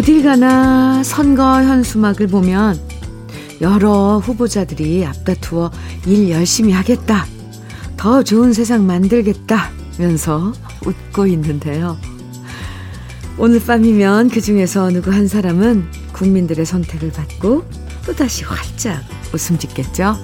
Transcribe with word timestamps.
어딜 0.00 0.22
가나 0.22 1.02
선거 1.02 1.62
현수막을 1.62 2.26
보면 2.28 2.80
여러 3.60 4.16
후보자들이 4.16 5.04
앞다투어 5.04 5.70
일 6.06 6.30
열심히 6.30 6.72
하겠다. 6.72 7.26
더 7.98 8.22
좋은 8.22 8.54
세상 8.54 8.86
만들겠다. 8.86 9.70
면서 9.98 10.54
웃고 10.86 11.26
있는데요. 11.26 11.98
오늘 13.36 13.62
밤이면 13.62 14.30
그 14.30 14.40
중에서 14.40 14.88
누구 14.88 15.12
한 15.12 15.28
사람은 15.28 15.84
국민들의 16.14 16.64
선택을 16.64 17.12
받고 17.12 17.62
또다시 18.06 18.44
활짝 18.44 19.02
웃음 19.34 19.58
짓겠죠. 19.58 20.16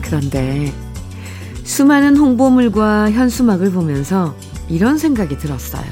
그런데 0.00 0.72
수많은 1.64 2.16
홍보물과 2.16 3.10
현수막을 3.10 3.72
보면서 3.72 4.34
이런 4.72 4.98
생각이 4.98 5.38
들었어요. 5.38 5.84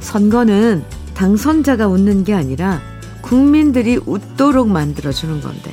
선거는 0.00 0.84
당선자가 1.14 1.88
웃는 1.88 2.24
게 2.24 2.34
아니라 2.34 2.80
국민들이 3.22 3.98
웃도록 4.04 4.68
만들어주는 4.68 5.40
건데, 5.40 5.72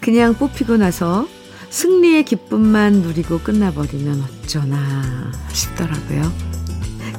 그냥 0.00 0.34
뽑히고 0.34 0.78
나서 0.78 1.28
승리의 1.68 2.24
기쁨만 2.24 3.02
누리고 3.02 3.38
끝나버리면 3.40 4.24
어쩌나 4.42 5.30
싶더라고요. 5.52 6.32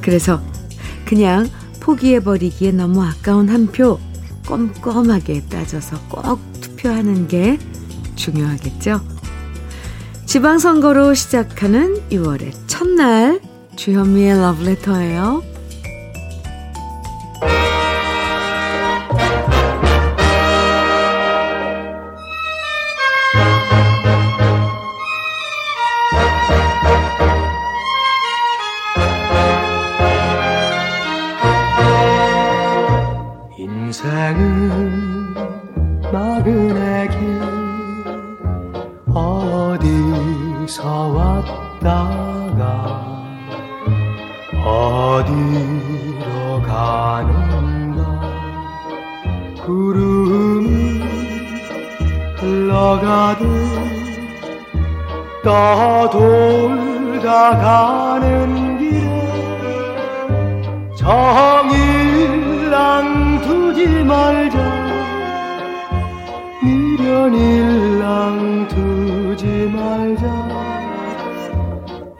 그래서 0.01 0.41
그냥 1.05 1.47
포기해버리기에 1.79 2.71
너무 2.71 3.03
아까운 3.03 3.49
한 3.49 3.67
표 3.67 3.99
꼼꼼하게 4.47 5.45
따져서 5.49 5.97
꼭 6.09 6.39
투표하는 6.59 7.27
게 7.27 7.57
중요하겠죠. 8.15 8.99
지방선거로 10.25 11.13
시작하는 11.13 12.01
6월의 12.09 12.53
첫날 12.67 13.39
주현미의 13.75 14.37
러브레터예요. 14.39 15.50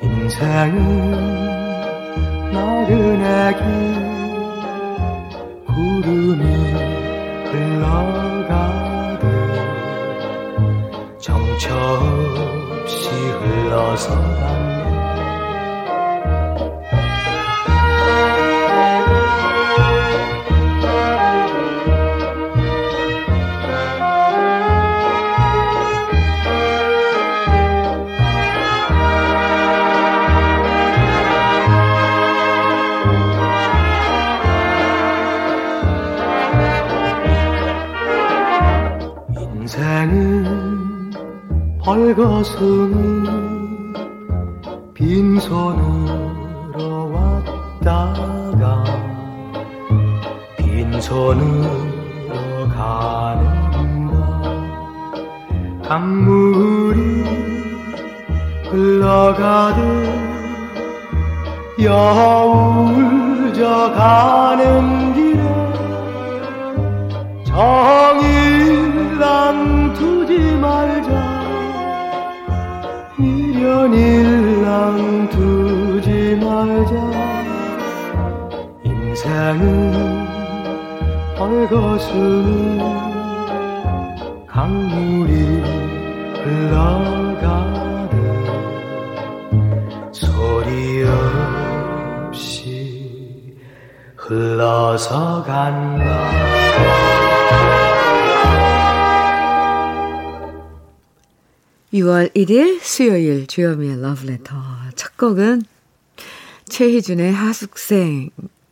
인생은 0.01 0.75
길 3.57 3.65
구름이 5.67 6.43
흘러가듯 7.51 9.21
정처 11.19 11.75
없이 12.81 13.09
흘러서 13.09 14.09
간다 14.15 14.90
벌거숭이 41.91 43.27
빈손으로 44.93 46.77
왔다가 47.13 48.85
빈손으로 50.57 52.69
가는가 52.69 54.15
강물이 55.83 56.99
흘러가듯 58.69 59.81
여울져 61.81 63.91
가는 63.91 65.13
길에 65.13 65.43
정일 67.43 68.30
일랑 73.93 75.29
두지 75.29 76.37
말자. 76.41 76.93
인생은 78.83 80.11
벌거숭이 81.37 82.79
강물이 84.47 85.31
흘러가듯 86.43 88.13
소리 90.11 91.03
없이 92.27 93.55
흘러서 94.15 95.43
간다 95.43 96.40
6월 101.93 102.33
1일 102.33 102.79
수요일 102.81 103.47
주여미의 103.47 104.01
러브레터 104.01 104.55
첫 104.95 105.17
곡은 105.17 105.63
최희준의 106.69 107.33
하숙생 107.33 108.29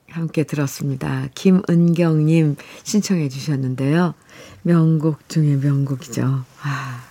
함께 0.10 0.44
들었습니다. 0.44 1.28
김은경님 1.36 2.56
신청해 2.84 3.28
주셨는데요. 3.28 4.14
명곡 4.62 5.28
중에 5.28 5.58
명곡이죠. 5.58 6.46
아, 6.62 7.04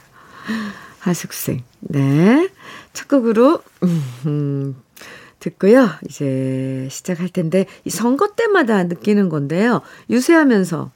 하숙생. 1.00 1.62
네. 1.80 2.48
첫 2.94 3.06
곡으로, 3.08 3.62
음, 4.26 4.76
듣고요. 5.40 5.90
이제 6.08 6.88
시작할 6.90 7.28
텐데, 7.28 7.66
이 7.84 7.90
선거 7.90 8.28
때마다 8.34 8.82
느끼는 8.84 9.28
건데요. 9.28 9.82
유세하면서 10.10 10.90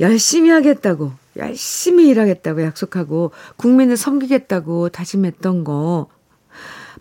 열심히 0.00 0.50
하겠다고, 0.50 1.12
열심히 1.36 2.08
일하겠다고 2.08 2.62
약속하고, 2.62 3.32
국민을 3.56 3.96
섬기겠다고 3.96 4.90
다짐했던 4.90 5.64
거, 5.64 6.08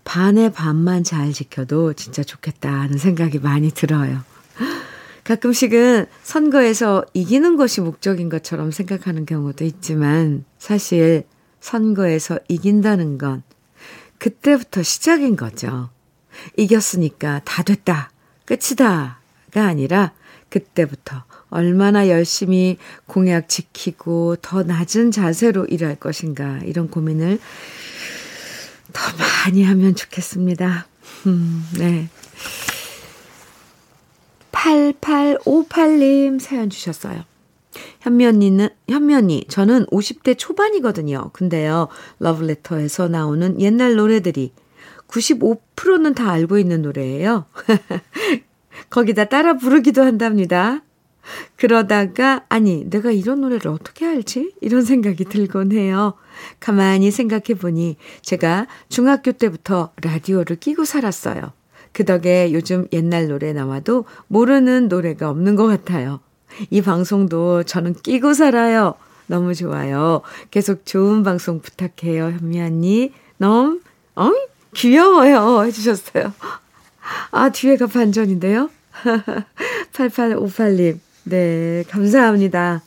반의 0.03 0.51
반만 0.51 1.03
잘 1.03 1.31
지켜도 1.31 1.93
진짜 1.93 2.23
좋겠다 2.23 2.71
하는 2.71 2.97
생각이 2.97 3.39
많이 3.39 3.71
들어요. 3.71 4.23
가끔씩은 5.23 6.07
선거에서 6.23 7.05
이기는 7.13 7.55
것이 7.55 7.81
목적인 7.81 8.29
것처럼 8.29 8.71
생각하는 8.71 9.25
경우도 9.25 9.63
있지만, 9.65 10.45
사실 10.57 11.25
선거에서 11.59 12.39
이긴다는 12.47 13.17
건 13.17 13.43
그때부터 14.17 14.83
시작인 14.83 15.35
거죠. 15.35 15.89
이겼으니까 16.57 17.41
다 17.45 17.63
됐다, 17.63 18.11
끝이다가 18.45 19.15
아니라 19.53 20.13
그때부터 20.49 21.23
얼마나 21.51 22.07
열심히 22.07 22.77
공약 23.05 23.49
지키고 23.49 24.37
더 24.41 24.63
낮은 24.63 25.11
자세로 25.11 25.65
일할 25.65 25.95
것인가 25.95 26.59
이런 26.63 26.89
고민을 26.89 27.39
더 28.93 29.01
많이 29.17 29.63
하면 29.63 29.93
좋겠습니다. 29.95 30.87
음, 31.27 31.63
네. 31.77 32.09
8858님 34.51 36.39
사연 36.39 36.69
주셨어요. 36.69 37.23
현미 38.01 38.25
언니, 38.25 39.45
저는 39.47 39.85
50대 39.87 40.37
초반이거든요. 40.37 41.29
근데요, 41.33 41.87
러브레터에서 42.19 43.07
나오는 43.07 43.59
옛날 43.61 43.95
노래들이 43.95 44.53
95%는 45.07 46.15
다 46.15 46.31
알고 46.31 46.57
있는 46.57 46.81
노래예요. 46.81 47.45
거기다 48.89 49.25
따라 49.25 49.57
부르기도 49.57 50.01
한답니다. 50.03 50.81
그러다가, 51.55 52.45
아니, 52.49 52.89
내가 52.89 53.11
이런 53.11 53.41
노래를 53.41 53.69
어떻게 53.69 54.05
알지? 54.05 54.53
이런 54.61 54.83
생각이 54.83 55.25
들곤 55.25 55.71
해요. 55.71 56.13
가만히 56.59 57.11
생각해 57.11 57.59
보니 57.59 57.97
제가 58.21 58.67
중학교 58.89 59.31
때부터 59.31 59.91
라디오를 60.01 60.55
끼고 60.57 60.85
살았어요. 60.85 61.53
그 61.93 62.05
덕에 62.05 62.51
요즘 62.53 62.87
옛날 62.93 63.27
노래 63.27 63.53
나와도 63.53 64.05
모르는 64.27 64.87
노래가 64.87 65.29
없는 65.29 65.55
것 65.55 65.67
같아요. 65.67 66.19
이 66.69 66.81
방송도 66.81 67.63
저는 67.63 67.95
끼고 67.95 68.33
살아요. 68.33 68.95
너무 69.27 69.53
좋아요. 69.53 70.21
계속 70.51 70.85
좋은 70.85 71.23
방송 71.23 71.61
부탁해요, 71.61 72.25
현미 72.25 72.61
언니. 72.61 73.13
너무, 73.37 73.79
어? 74.15 74.31
귀여워요. 74.73 75.63
해주셨어요. 75.65 76.33
아, 77.31 77.49
뒤에가 77.49 77.87
반전인데요? 77.87 78.69
8858님. 79.93 80.99
네, 81.31 81.85
감사합니다. 81.87 82.83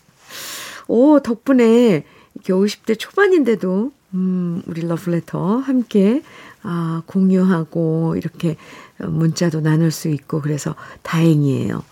오, 0.87 1.19
덕분에 1.21 2.05
이렇게 2.35 2.53
50대 2.53 2.99
초반인데도, 2.99 3.91
음, 4.13 4.63
우리 4.67 4.87
러브레터 4.87 5.57
함께, 5.57 6.23
아, 6.63 7.03
공유하고, 7.07 8.17
이렇게 8.19 8.57
문자도 8.99 9.63
나눌 9.63 9.91
수 9.91 10.09
있고, 10.11 10.43
그래서 10.43 10.75
다행이에요. 11.01 11.83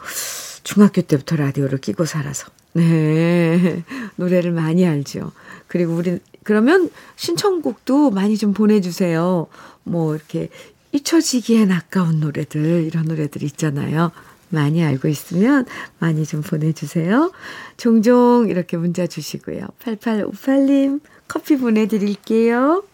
중학교 0.63 1.01
때부터 1.01 1.37
라디오를 1.37 1.79
끼고 1.79 2.05
살아서. 2.05 2.49
네. 2.75 3.83
노래를 4.17 4.53
많이 4.53 4.87
알죠. 4.87 5.33
그리고 5.69 5.95
우리, 5.95 6.19
그러면 6.43 6.91
신청곡도 7.17 8.11
많이 8.11 8.37
좀 8.37 8.53
보내주세요. 8.53 9.47
뭐, 9.85 10.15
이렇게 10.15 10.51
잊혀지기엔 10.93 11.73
아까운 11.73 12.21
노래들, 12.21 12.85
이런 12.85 13.07
노래들 13.07 13.43
있잖아요. 13.43 14.13
많이 14.53 14.85
알고 14.85 15.09
있으면 15.09 15.67
많이 15.99 16.25
좀 16.27 16.43
보내주세요. 16.43 17.33
종종 17.77 18.47
이렇게 18.49 18.77
문자 18.77 19.07
주시고요. 19.07 19.67
8858님, 19.83 21.01
커피 21.27 21.57
보내드릴게요. 21.57 22.85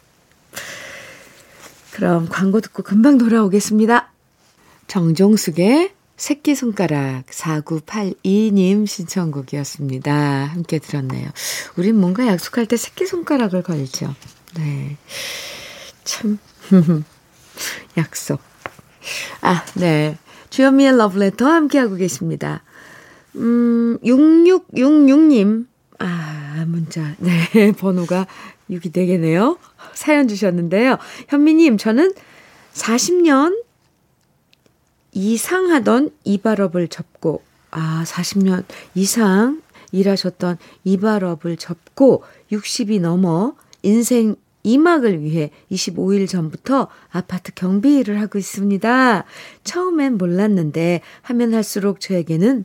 그럼 1.92 2.28
광고 2.28 2.60
듣고 2.60 2.82
금방 2.82 3.18
돌아오겠습니다. 3.18 4.12
정종숙의 4.86 5.92
새끼손가락 6.16 7.26
4982님 7.26 8.86
신청곡이었습니다. 8.86 10.12
함께 10.12 10.78
들었네요. 10.78 11.30
우린 11.76 11.96
뭔가 11.96 12.26
약속할 12.26 12.66
때 12.66 12.76
새끼손가락을 12.76 13.62
걸죠. 13.62 14.14
네. 14.56 14.96
참, 16.04 16.38
약속. 17.96 18.40
아, 19.40 19.64
네. 19.74 20.18
주현미의 20.50 20.96
러브레터 20.96 21.46
함께하고 21.46 21.96
계십니다. 21.96 22.62
음, 23.36 23.98
6666님. 24.04 25.66
아, 25.98 26.64
문자. 26.66 27.14
네, 27.18 27.72
번호가 27.78 28.26
6이 28.70 28.92
4개네요. 28.92 29.58
사연 29.94 30.28
주셨는데요. 30.28 30.98
현미님, 31.28 31.76
저는 31.76 32.12
40년 32.72 33.62
이상 35.12 35.70
하던 35.70 36.10
이발업을 36.24 36.88
접고, 36.88 37.42
아, 37.70 38.04
40년 38.06 38.64
이상 38.94 39.62
일하셨던 39.92 40.58
이발업을 40.84 41.56
접고 41.56 42.22
60이 42.52 43.00
넘어 43.00 43.54
인생 43.82 44.36
2막을 44.64 45.20
위해 45.20 45.50
25일 45.70 46.28
전부터 46.28 46.88
아파트 47.10 47.52
경비 47.54 47.96
일을 47.98 48.20
하고 48.20 48.38
있습니다. 48.38 49.24
처음엔 49.64 50.18
몰랐는데 50.18 51.00
하면 51.22 51.54
할수록 51.54 52.00
저에게는 52.00 52.64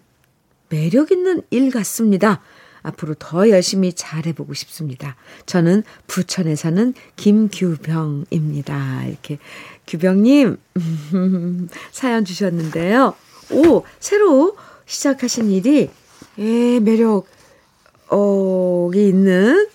매력 0.69 1.11
있는 1.11 1.41
일 1.49 1.71
같습니다. 1.71 2.41
앞으로 2.81 3.15
더 3.15 3.49
열심히 3.49 3.93
잘해보고 3.93 4.53
싶습니다. 4.53 5.15
저는 5.45 5.83
부천에 6.07 6.55
사는 6.55 6.93
김규병입니다. 7.15 9.05
이렇게 9.05 9.39
규병님 9.87 10.57
사연 11.91 12.25
주셨는데요. 12.25 13.15
오 13.51 13.83
새로 13.99 14.57
시작하신 14.85 15.49
일이 15.49 15.89
예 16.39 16.79
매력 16.79 17.25
어이 18.09 19.07
있는 19.07 19.67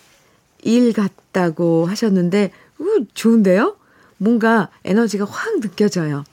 일 0.69 0.93
같다고 0.93 1.87
하셨는데 1.87 2.51
우, 2.79 3.05
좋은데요? 3.15 3.77
뭔가 4.19 4.69
에너지가 4.85 5.25
확 5.25 5.61
느껴져요. 5.61 6.25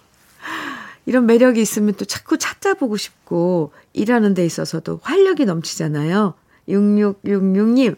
이런 1.05 1.25
매력이 1.25 1.61
있으면 1.61 1.93
또 1.93 2.03
자꾸 2.03 2.37
찾아보고 2.37 2.97
싶고 2.97 3.71
일하는 3.93 4.33
데 4.33 4.45
있어서도 4.45 4.99
활력이 5.03 5.45
넘치잖아요. 5.45 6.33
6666님, 6.67 7.95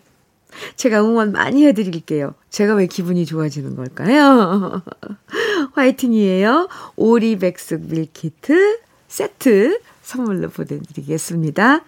제가 0.76 1.02
응원 1.02 1.32
많이 1.32 1.66
해드릴게요. 1.66 2.36
제가 2.50 2.76
왜 2.76 2.86
기분이 2.86 3.26
좋아지는 3.26 3.76
걸까요? 3.76 4.84
화이팅이에요. 5.74 6.68
오리백숙 6.98 7.90
밀키트 7.90 8.80
세트 9.08 9.80
선물로 10.04 10.50
보내드리겠습니다. 10.50 11.84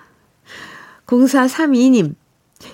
0432님, 1.05 2.15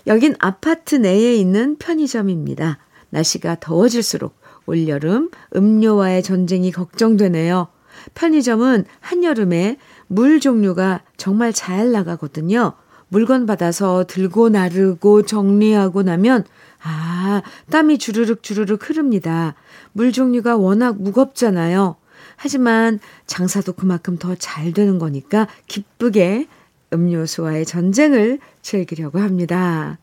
여긴 0.07 0.35
아파트 0.39 0.95
내에 0.95 1.35
있는 1.35 1.77
편의점입니다. 1.77 2.79
날씨가 3.09 3.57
더워질수록 3.59 4.35
올여름 4.65 5.29
음료와의 5.55 6.23
전쟁이 6.23 6.71
걱정되네요. 6.71 7.67
편의점은 8.13 8.85
한여름에 8.99 9.77
물 10.07 10.39
종류가 10.39 11.01
정말 11.17 11.53
잘 11.53 11.91
나가거든요. 11.91 12.73
물건 13.07 13.45
받아서 13.45 14.05
들고 14.07 14.49
나르고 14.49 15.23
정리하고 15.23 16.03
나면 16.03 16.43
아, 16.83 17.41
땀이 17.71 17.97
주르륵 17.97 18.43
주르륵 18.43 18.89
흐릅니다. 18.89 19.55
물 19.93 20.11
종류가 20.11 20.57
워낙 20.57 21.01
무겁잖아요. 21.01 21.95
하지만 22.35 22.99
장사도 23.27 23.73
그만큼 23.73 24.17
더 24.17 24.35
잘 24.35 24.73
되는 24.73 24.99
거니까 24.99 25.47
기쁘게 25.67 26.47
음료수와의 26.95 27.65
전쟁을 27.65 28.39
즐기려고 28.61 29.19
합니다. 29.19 29.99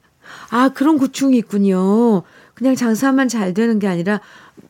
아, 0.51 0.69
그런 0.71 0.99
고충이 0.99 1.37
있군요. 1.39 2.23
그냥 2.55 2.75
장사만 2.77 3.29
잘 3.29 3.55
되는 3.55 3.79
게 3.79 3.87
아니라 3.89 4.21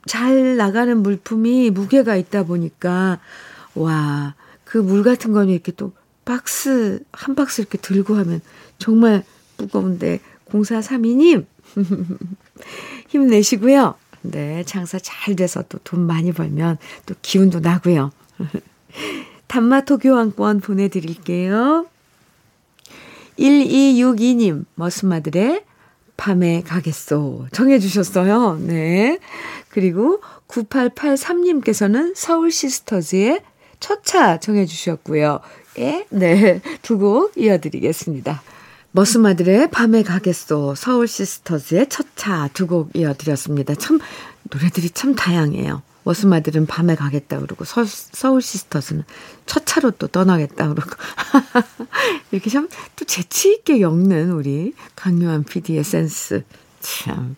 잘 0.07 0.57
나가는 0.57 0.97
물품이 1.03 1.71
무게가 1.71 2.17
있다 2.17 2.45
보니까, 2.45 3.19
와, 3.75 4.35
그 4.65 4.79
물 4.79 5.03
같은 5.03 5.33
거는 5.33 5.53
이렇게 5.53 5.73
또 5.73 5.93
박스, 6.25 7.01
한 7.13 7.35
박스 7.35 7.61
이렇게 7.61 7.77
들고 7.79 8.15
하면 8.17 8.41
정말 8.79 9.25
무거운데, 9.59 10.21
0432님, 10.51 11.45
힘내시고요. 13.09 13.95
네, 14.23 14.63
장사 14.65 14.99
잘 14.99 15.35
돼서 15.37 15.63
또 15.69 15.79
돈 15.85 16.07
많이 16.07 16.33
벌면 16.33 16.79
또 17.07 17.15
기운도 17.23 17.61
나고요. 17.61 18.13
단마토 19.49 19.99
교환권 19.99 20.61
보내드릴게요. 20.61 21.87
1262님, 23.43 24.65
머스마들의 24.77 25.65
밤에 26.17 26.63
가겠소. 26.63 27.47
정해주셨어요. 27.53 28.59
네. 28.61 29.19
그리고 29.69 30.21
9883님께서는 30.47 32.13
서울 32.15 32.53
시스터즈의 32.53 33.43
첫차 33.81 34.39
정해주셨고요. 34.39 35.41
예, 35.79 36.07
네. 36.11 36.61
두 36.83 36.99
곡 36.99 37.37
이어드리겠습니다. 37.37 38.43
머스마들은 38.93 39.71
밤에 39.71 40.03
가겠소. 40.03 40.75
서울 40.77 41.09
시스터즈의 41.09 41.89
첫차 41.89 42.49
두 42.55 42.67
곡 42.69 42.95
이어드렸습니다. 42.95 43.75
참, 43.75 43.99
노래들이 44.53 44.91
참 44.91 45.15
다양해요. 45.17 45.83
머스마들은 46.05 46.67
밤에 46.67 46.95
가겠다 46.97 47.39
그러고 47.41 47.65
서, 47.65 47.85
서울 47.87 48.43
시스터즈는 48.43 49.05
첫 49.47 49.65
차로 49.67 49.93
또 49.93 50.07
떠나겠다 50.09 50.69
그러고 50.69 50.91
이렇게 52.33 52.51
참 52.51 52.69
또 52.97 53.05
재치 53.05 53.53
있게 53.55 53.81
엮는 53.81 54.31
우리 54.33 54.75
강요한 54.97 55.45
PD의 55.45 55.85
센스 55.85 56.45
참 56.81 57.37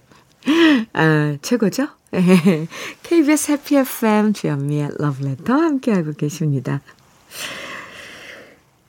아, 0.92 1.37
최고죠? 1.42 1.88
KBS 3.02 3.52
해피 3.52 3.76
FM 3.76 4.33
주현미의 4.35 4.90
러브레터 4.99 5.52
함께하고 5.54 6.12
계십니다. 6.12 6.80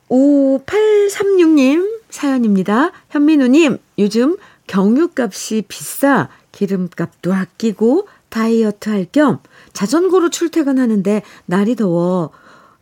5836님 0.09 2.01
사연입니다. 2.09 2.91
현민우님 3.09 3.77
요즘 3.99 4.37
경유값이 4.67 5.63
비싸 5.67 6.29
기름값도 6.51 7.33
아끼고 7.33 8.07
다이어트 8.29 8.89
할 8.89 9.05
겸 9.11 9.39
자전거로 9.75 10.29
출퇴근하는데 10.29 11.21
날이 11.45 11.75
더워 11.75 12.31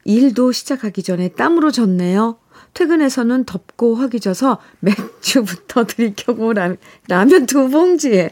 일도 0.05 0.51
시작하기 0.51 1.03
전에 1.03 1.29
땀으로 1.29 1.71
젖네요. 1.71 2.37
퇴근해서는 2.73 3.45
덥고 3.45 3.95
허기 3.95 4.19
져서 4.19 4.59
맥주부터 4.79 5.85
들이켜고 5.87 6.53
라면 6.53 7.45
두 7.45 7.69
봉지에 7.69 8.29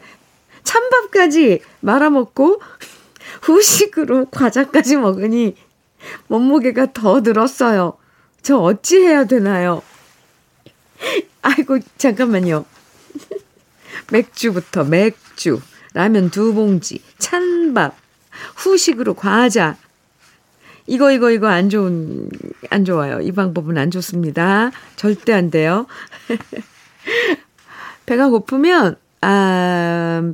찬밥까지 0.64 1.60
말아먹고 1.80 2.60
후식으로 3.42 4.26
과자까지 4.30 4.96
먹으니 4.96 5.56
몸무게가 6.28 6.92
더 6.92 7.20
늘었어요. 7.20 7.96
저 8.42 8.58
어찌 8.58 8.98
해야 8.98 9.24
되나요? 9.24 9.82
아이고, 11.42 11.78
잠깐만요. 11.96 12.64
맥주부터 14.10 14.84
맥주, 14.84 15.60
라면 15.94 16.30
두 16.30 16.52
봉지, 16.54 17.00
찬밥, 17.18 18.01
후식으로 18.56 19.14
과자. 19.14 19.76
이거, 20.86 21.12
이거, 21.12 21.30
이거 21.30 21.46
안 21.46 21.70
좋은, 21.70 22.28
안 22.70 22.84
좋아요. 22.84 23.20
이 23.20 23.30
방법은 23.32 23.78
안 23.78 23.90
좋습니다. 23.90 24.70
절대 24.96 25.32
안 25.32 25.50
돼요. 25.50 25.86
배가 28.06 28.28
고프면, 28.28 28.96
아, 29.20 30.32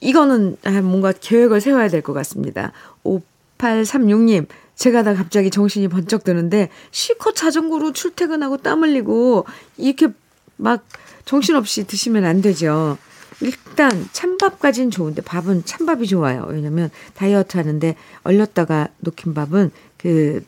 이거는 0.00 0.56
아, 0.64 0.70
뭔가 0.80 1.12
계획을 1.12 1.60
세워야 1.60 1.88
될 1.88 2.02
것 2.02 2.12
같습니다. 2.14 2.72
5836님, 3.04 4.46
제가 4.74 5.02
다 5.02 5.14
갑자기 5.14 5.50
정신이 5.50 5.88
번쩍 5.88 6.24
드는데, 6.24 6.70
실컷 6.90 7.36
자전거로 7.36 7.92
출퇴근하고 7.92 8.56
땀 8.58 8.82
흘리고, 8.82 9.44
이렇게 9.76 10.08
막 10.56 10.84
정신없이 11.24 11.86
드시면 11.86 12.24
안 12.24 12.40
되죠. 12.42 12.96
일단 13.42 14.08
찬밥까진 14.12 14.90
좋은데 14.90 15.22
밥은 15.22 15.64
찬밥이 15.64 16.06
좋아요. 16.06 16.46
왜냐면 16.48 16.90
다이어트 17.14 17.56
하는데 17.56 17.94
얼렸다가 18.22 18.88
녹힌 18.98 19.34
밥은 19.34 19.70
그, 19.96 20.44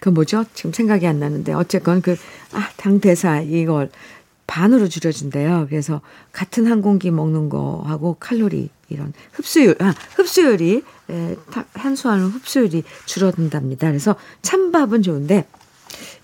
그 0.00 0.10
뭐죠? 0.10 0.44
지금 0.54 0.72
생각이 0.72 1.06
안 1.06 1.18
나는데 1.18 1.54
어쨌건 1.54 2.02
그, 2.02 2.16
아, 2.52 2.68
당대사 2.76 3.40
이걸 3.40 3.90
반으로 4.46 4.88
줄여준대요. 4.88 5.66
그래서 5.68 6.00
같은 6.32 6.66
한 6.66 6.82
공기 6.82 7.10
먹는 7.10 7.48
거하고 7.48 8.16
칼로리 8.18 8.70
이런 8.88 9.12
흡수율, 9.32 9.76
아, 9.80 9.94
흡수율이, 10.16 10.82
에, 11.10 11.36
탄수화물 11.74 12.30
흡수율이 12.30 12.82
줄어든답니다. 13.04 13.88
그래서 13.88 14.16
찬밥은 14.42 15.02
좋은데, 15.02 15.46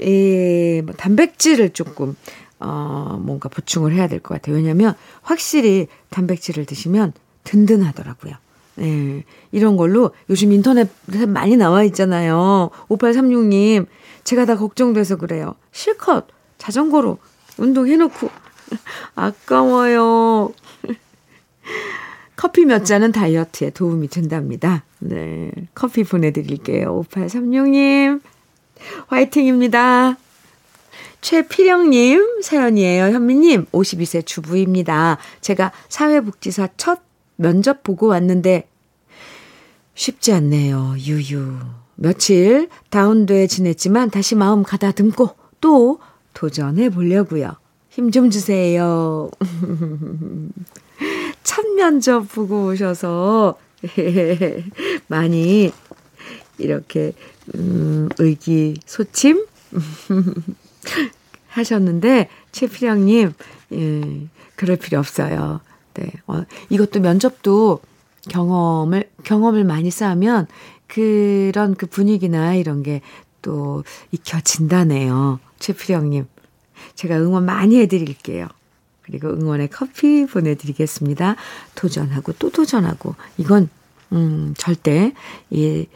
이, 0.00 0.82
뭐, 0.84 0.94
단백질을 0.94 1.70
조금, 1.70 2.16
어, 2.64 3.18
뭔가 3.22 3.48
보충을 3.48 3.92
해야 3.92 4.08
될 4.08 4.20
것 4.20 4.34
같아요. 4.34 4.56
왜냐면 4.56 4.94
확실히 5.22 5.86
단백질을 6.10 6.64
드시면 6.64 7.12
든든하더라고요. 7.44 8.34
네, 8.76 9.24
이런 9.52 9.76
걸로 9.76 10.10
요즘 10.30 10.50
인터넷에 10.52 11.26
많이 11.26 11.56
나와 11.56 11.84
있잖아요. 11.84 12.70
5836님, 12.88 13.86
제가 14.24 14.46
다 14.46 14.56
걱정돼서 14.56 15.16
그래요. 15.16 15.54
실컷 15.72 16.26
자전거로 16.58 17.18
운동해놓고, 17.58 18.30
아까워요. 19.14 20.52
커피 22.36 22.64
몇 22.64 22.84
잔은 22.84 23.12
다이어트에 23.12 23.70
도움이 23.70 24.08
된답니다. 24.08 24.84
네. 24.98 25.50
커피 25.74 26.02
보내드릴게요. 26.02 27.04
5836님. 27.10 28.20
화이팅입니다. 29.06 30.16
최필영님 31.24 32.42
사연이에요. 32.42 33.04
현미님, 33.04 33.64
52세 33.72 34.26
주부입니다. 34.26 35.16
제가 35.40 35.72
사회복지사 35.88 36.68
첫 36.76 37.00
면접 37.36 37.82
보고 37.82 38.08
왔는데 38.08 38.68
쉽지 39.94 40.34
않네요. 40.34 40.96
유유. 40.98 41.60
며칠 41.94 42.68
다운돼 42.90 43.46
지냈지만 43.46 44.10
다시 44.10 44.34
마음 44.34 44.62
가다듬고 44.62 45.30
또 45.62 45.98
도전해 46.34 46.90
보려고요. 46.90 47.56
힘 47.88 48.10
좀 48.10 48.28
주세요. 48.28 49.30
첫 51.42 51.66
면접 51.74 52.28
보고 52.34 52.66
오셔서 52.66 53.56
많이 55.08 55.72
이렇게 56.58 57.14
음, 57.54 58.10
의기소침 58.18 59.46
하셨는데 61.48 62.28
최필영님 62.52 63.32
예, 63.72 64.26
그럴 64.56 64.76
필요 64.76 64.98
없어요. 64.98 65.60
네, 65.94 66.10
어, 66.26 66.42
이것도 66.70 67.00
면접도 67.00 67.80
경험을 68.28 69.10
경험을 69.22 69.64
많이 69.64 69.90
쌓으면 69.90 70.46
그런 70.86 71.74
그 71.74 71.86
분위기나 71.86 72.54
이런 72.54 72.82
게 72.82 73.00
또 73.44 73.84
익혀진다네요. 74.10 75.38
최필영님, 75.60 76.26
제가 76.94 77.18
응원 77.18 77.44
많이 77.44 77.78
해드릴게요. 77.78 78.48
그리고 79.02 79.28
응원의 79.28 79.68
커피 79.68 80.24
보내드리겠습니다. 80.24 81.36
도전하고 81.74 82.32
또 82.38 82.50
도전하고 82.50 83.14
이건 83.36 83.68
음, 84.12 84.54
절대 84.56 85.12
이, 85.50 85.86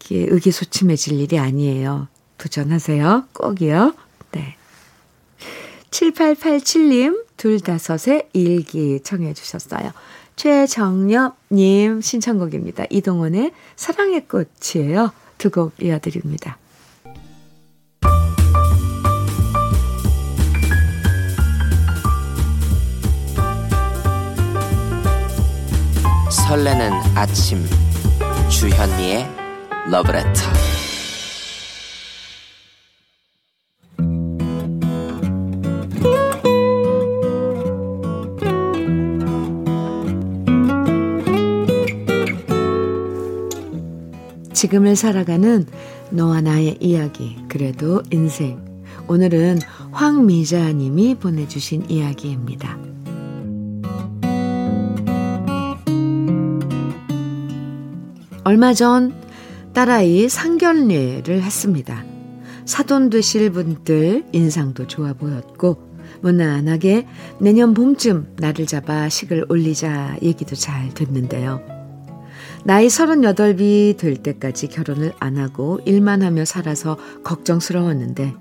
이게 0.00 0.26
의기소침해질 0.28 1.20
일이 1.20 1.38
아니에요. 1.38 2.08
도전하세요. 2.38 3.28
꼭이요. 3.32 3.94
네. 6.00 6.10
7887님, 6.12 7.24
둘다섯의 7.36 8.28
일기 8.34 9.00
청해 9.02 9.32
주셨어요. 9.34 9.92
최정엽님 10.36 12.00
신청곡입니다. 12.02 12.84
이동원의 12.90 13.52
사랑의 13.76 14.26
꽃이에요. 14.28 15.12
두 15.38 15.50
곡 15.50 15.72
이어드립니다. 15.82 16.58
설레는 26.30 26.92
아침 27.14 27.64
주현미의 28.50 29.26
러브레터 29.90 30.75
지금을 44.66 44.96
살아가는 44.96 45.64
너와 46.10 46.40
나의 46.40 46.78
이야기 46.80 47.36
그래도 47.48 48.02
인생 48.10 48.64
오늘은 49.06 49.60
황미자 49.92 50.72
님이 50.72 51.14
보내주신 51.14 51.88
이야기입니다. 51.88 52.76
얼마 58.42 58.74
전 58.74 59.14
딸아이 59.72 60.28
상견례를 60.28 61.42
했습니다. 61.42 62.04
사돈 62.64 63.10
되실 63.10 63.50
분들 63.52 64.24
인상도 64.32 64.88
좋아 64.88 65.12
보였고 65.12 65.76
무난하게 66.22 67.06
내년 67.40 67.72
봄쯤 67.72 68.34
날을 68.38 68.66
잡아 68.66 69.08
식을 69.08 69.46
올리자 69.48 70.16
얘기도 70.22 70.56
잘 70.56 70.92
됐는데요. 70.94 71.75
나이 72.66 72.88
38이 72.88 73.96
될 73.96 74.16
때까지 74.16 74.66
결혼을 74.66 75.12
안 75.20 75.38
하고 75.38 75.78
일만 75.84 76.22
하며 76.22 76.44
살아서 76.44 76.96
걱정스러웠는데 77.22 78.34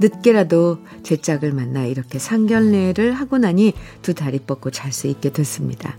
늦게라도 0.00 0.78
제 1.04 1.16
짝을 1.16 1.52
만나 1.52 1.84
이렇게 1.84 2.18
상견례를 2.18 3.12
하고 3.12 3.38
나니 3.38 3.74
두 4.02 4.14
다리 4.14 4.40
뻗고 4.40 4.72
잘 4.72 4.92
수 4.92 5.06
있게 5.06 5.32
됐습니다. 5.32 5.96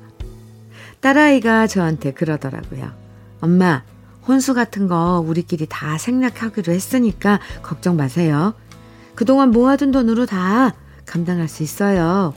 딸아이가 1.00 1.67
저한테 1.67 2.12
그러더라고요. 2.12 2.91
엄마, 3.39 3.83
혼수 4.27 4.53
같은 4.53 4.89
거 4.89 5.24
우리끼리 5.25 5.65
다 5.69 5.98
생략하기로 5.98 6.74
했으니까 6.74 7.39
걱정 7.63 7.95
마세요. 7.95 8.55
그동안 9.15 9.51
모아둔 9.51 9.91
돈으로 9.91 10.25
다 10.25 10.75
감당할 11.05 11.48
수 11.48 11.63
있어요. 11.63 12.33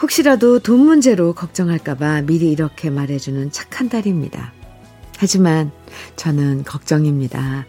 혹시라도 0.00 0.58
돈 0.58 0.80
문제로 0.80 1.32
걱정할까봐 1.32 2.22
미리 2.22 2.50
이렇게 2.50 2.90
말해주는 2.90 3.50
착한 3.50 3.88
딸입니다. 3.88 4.52
하지만 5.16 5.70
저는 6.16 6.64
걱정입니다. 6.64 7.64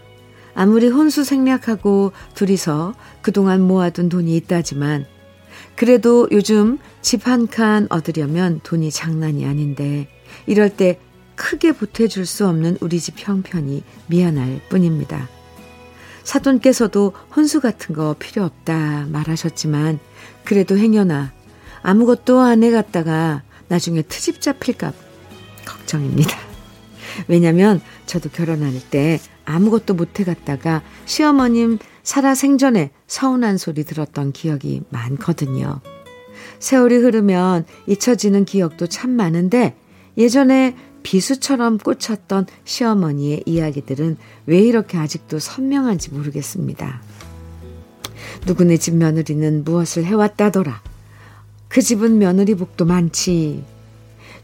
아무리 0.53 0.89
혼수 0.89 1.23
생략하고 1.23 2.11
둘이서 2.33 2.95
그동안 3.21 3.61
모아둔 3.61 4.09
돈이 4.09 4.35
있다지만 4.37 5.05
그래도 5.75 6.27
요즘 6.31 6.79
집 7.01 7.27
한 7.27 7.47
칸 7.47 7.87
얻으려면 7.89 8.59
돈이 8.63 8.91
장난이 8.91 9.45
아닌데 9.45 10.07
이럴 10.45 10.69
때 10.69 10.99
크게 11.35 11.71
보태줄 11.71 12.25
수 12.25 12.47
없는 12.47 12.77
우리 12.81 12.99
집 12.99 13.15
형편이 13.17 13.83
미안할 14.07 14.59
뿐입니다. 14.69 15.29
사돈께서도 16.23 17.13
혼수 17.35 17.61
같은 17.61 17.95
거 17.95 18.15
필요 18.19 18.43
없다 18.43 19.05
말하셨지만 19.09 19.99
그래도 20.43 20.77
행여나 20.77 21.31
아무것도 21.87 22.41
안 22.41 22.63
해갔다가 22.63 23.43
나중에 23.69 24.01
트집 24.01 24.41
잡힐까 24.41 24.91
걱정입니다. 25.63 26.37
왜냐면 27.29 27.79
저도 28.05 28.27
결혼할 28.29 28.73
때 28.91 29.21
아무것도 29.45 29.93
못 29.93 30.19
해갔다가 30.19 30.81
시어머님 31.05 31.79
살아 32.03 32.35
생전에 32.35 32.91
서운한 33.07 33.57
소리 33.57 33.85
들었던 33.85 34.33
기억이 34.33 34.81
많거든요. 34.89 35.79
세월이 36.59 36.97
흐르면 36.97 37.63
잊혀지는 37.87 38.43
기억도 38.43 38.87
참 38.87 39.11
많은데 39.11 39.77
예전에 40.17 40.75
비수처럼 41.03 41.77
꽂혔던 41.77 42.47
시어머니의 42.65 43.43
이야기들은 43.45 44.17
왜 44.45 44.59
이렇게 44.59 44.97
아직도 44.97 45.39
선명한지 45.39 46.11
모르겠습니다. 46.11 47.01
누구네 48.45 48.75
집 48.75 48.95
며느리는 48.95 49.63
무엇을 49.63 50.03
해왔다더라. 50.03 50.81
그 51.67 51.81
집은 51.81 52.17
며느리 52.17 52.55
복도 52.55 52.85
많지. 52.85 53.63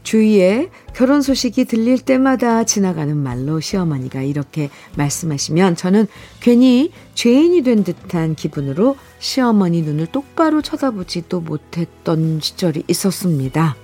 주위에 0.02 0.68
결혼 0.94 1.22
소식이 1.22 1.64
들릴 1.64 1.98
때마다 1.98 2.64
지나가는 2.64 3.16
말로 3.16 3.58
시어머니가 3.58 4.20
이렇게 4.20 4.68
말씀하시면 4.96 5.76
저는 5.76 6.06
괜히 6.40 6.92
죄인이 7.14 7.62
된 7.62 7.84
듯한 7.84 8.34
기분으로 8.34 8.96
시어머니 9.18 9.80
눈을 9.80 10.06
똑바로 10.06 10.60
쳐다보지도 10.60 11.40
못했던 11.40 12.38
시절이 12.40 12.84
있었습니다. 12.86 13.76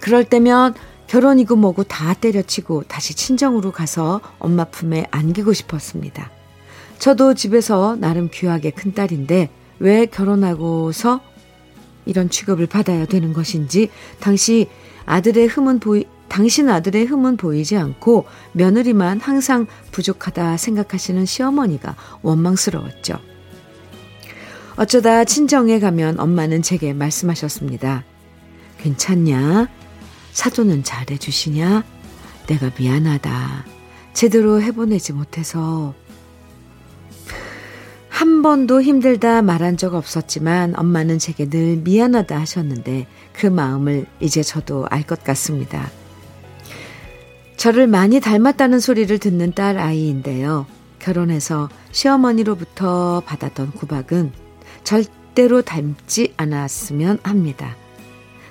그럴 0.00 0.24
때면 0.24 0.74
결혼이고 1.06 1.56
뭐고 1.56 1.84
다 1.84 2.12
때려치고 2.12 2.84
다시 2.88 3.14
친정으로 3.14 3.70
가서 3.70 4.20
엄마 4.40 4.64
품에 4.64 5.06
안기고 5.12 5.52
싶었습니다. 5.52 6.30
저도 6.98 7.34
집에서 7.34 7.96
나름 7.96 8.28
귀하게 8.30 8.70
큰 8.70 8.92
딸인데 8.92 9.48
왜 9.78 10.06
결혼하고서 10.06 11.20
이런 12.08 12.30
취급을 12.30 12.66
받아야 12.66 13.06
되는 13.06 13.32
것인지 13.32 13.90
당시 14.18 14.66
아들의 15.04 15.46
흠은 15.46 15.78
보이 15.78 16.04
당신 16.28 16.68
아들의 16.68 17.06
흠은 17.06 17.36
보이지 17.36 17.76
않고 17.76 18.26
며느리만 18.52 19.20
항상 19.20 19.66
부족하다 19.92 20.56
생각하시는 20.56 21.24
시어머니가 21.24 21.96
원망스러웠죠. 22.22 23.18
어쩌다 24.76 25.24
친정에 25.24 25.80
가면 25.80 26.20
엄마는 26.20 26.62
제게 26.62 26.92
말씀하셨습니다. 26.92 28.04
괜찮냐? 28.78 29.68
사돈은 30.32 30.84
잘해주시냐? 30.84 31.84
내가 32.46 32.70
미안하다. 32.78 33.66
제대로 34.12 34.62
해보내지 34.62 35.12
못해서. 35.12 35.94
한 38.18 38.42
번도 38.42 38.82
힘들다 38.82 39.42
말한 39.42 39.76
적 39.76 39.94
없었지만 39.94 40.74
엄마는 40.76 41.20
제게 41.20 41.48
늘 41.48 41.76
미안하다 41.76 42.36
하셨는데 42.36 43.06
그 43.32 43.46
마음을 43.46 44.06
이제 44.18 44.42
저도 44.42 44.88
알 44.90 45.04
것 45.04 45.22
같습니다. 45.22 45.88
저를 47.56 47.86
많이 47.86 48.18
닮았다는 48.18 48.80
소리를 48.80 49.16
듣는 49.20 49.52
딸 49.52 49.78
아이인데요. 49.78 50.66
결혼해서 50.98 51.68
시어머니로부터 51.92 53.22
받았던 53.24 53.70
구박은 53.70 54.32
절대로 54.82 55.62
닮지 55.62 56.34
않았으면 56.36 57.20
합니다. 57.22 57.76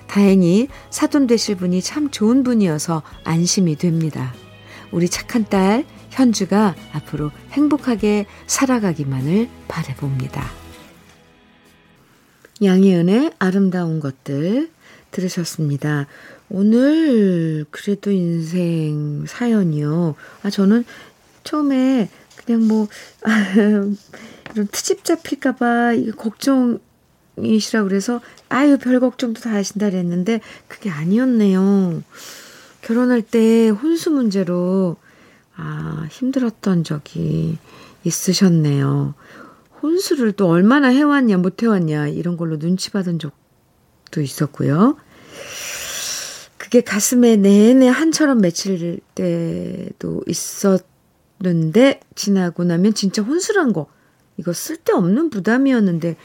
다행히 0.08 0.70
사돈 0.92 1.28
되실 1.28 1.58
분이 1.58 1.82
참 1.82 2.10
좋은 2.10 2.44
분이어서 2.44 3.04
안심이 3.26 3.76
됩니다. 3.76 4.34
우리 4.94 5.10
착한 5.10 5.44
딸 5.44 5.84
현주가 6.18 6.76
앞으로 6.94 7.30
행복하게 7.52 8.26
살아가기만을 8.48 9.48
바래봅니다. 9.68 10.44
양희은의 12.64 13.34
아름다운 13.38 14.00
것들 14.00 14.72
들으셨습니다. 15.12 16.08
오늘 16.50 17.66
그래도 17.70 18.10
인생 18.10 19.26
사연이요. 19.28 20.15
아 20.41 20.50
저는 20.50 20.86
처음에 21.44 22.10
그냥 22.36 22.68
뭐 22.68 22.88
이런 23.22 24.68
트집 24.72 25.04
잡힐까봐 25.04 25.91
걱정 26.18 26.80
이시라 27.39 27.84
그래서 27.84 28.22
아유 28.50 28.80
별 28.80 29.00
걱정도 29.00 29.39
다 29.39 29.54
하신다 29.54 29.91
그랬는데 29.91 30.41
그게 30.68 30.89
아니었네요. 30.89 32.02
결혼할 32.82 33.22
때 33.22 33.70
혼수 33.70 34.10
문제로 34.10 34.98
아 35.58 36.08
힘들었던 36.10 36.84
적이 36.84 37.58
있으셨네요. 38.04 39.15
혼수를 39.82 40.32
또 40.34 40.48
얼마나 40.48 40.88
해왔냐 40.88 41.38
못 41.38 41.62
해왔냐 41.62 42.08
이런 42.08 42.38
걸로 42.38 42.58
눈치 42.58 42.91
받은 42.91 43.20
적도 43.20 44.22
있었고요. 44.22 44.98
그게 46.58 46.82
가슴에 46.82 47.38
내내 47.38 47.88
한처럼 47.88 48.39
맺힐 48.39 49.00
때도 49.15 50.24
있었는데 50.28 52.02
지나고 52.15 52.63
나면 52.63 52.93
진짜 52.93 53.22
혼술한 53.22 53.74
거 53.74 53.88
이거 54.38 54.54
쓸데없는 54.54 55.30
부담이었는데 55.30 56.15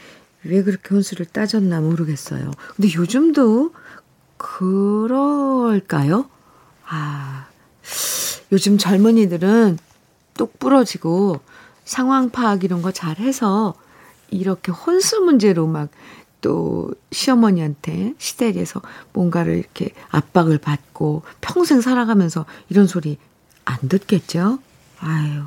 왜 0.45 0.63
그렇게 0.63 0.89
혼수를 0.93 1.25
따졌나 1.25 1.81
모르겠어요. 1.81 2.51
근데 2.75 2.93
요즘도 2.93 3.73
그럴까요? 4.37 6.29
아, 6.85 7.47
요즘 8.53 8.77
젊은이들은 8.77 9.77
똑 10.35 10.57
부러지고 10.59 11.41
상황 11.83 12.29
파악 12.29 12.63
이런 12.63 12.81
거 12.81 12.91
잘 12.91 13.17
해서 13.17 13.73
이렇게 14.29 14.71
혼수 14.71 15.19
문제로 15.19 15.67
막 15.67 15.89
또 16.43 16.93
시어머니한테 17.11 18.13
시댁에서 18.17 18.81
뭔가를 19.13 19.57
이렇게 19.57 19.91
압박을 20.09 20.59
받고 20.59 21.23
평생 21.41 21.81
살아가면서 21.81 22.45
이런 22.69 22.85
소리 22.85 23.17
안 23.65 23.77
듣겠죠? 23.87 24.59
아유. 24.99 25.43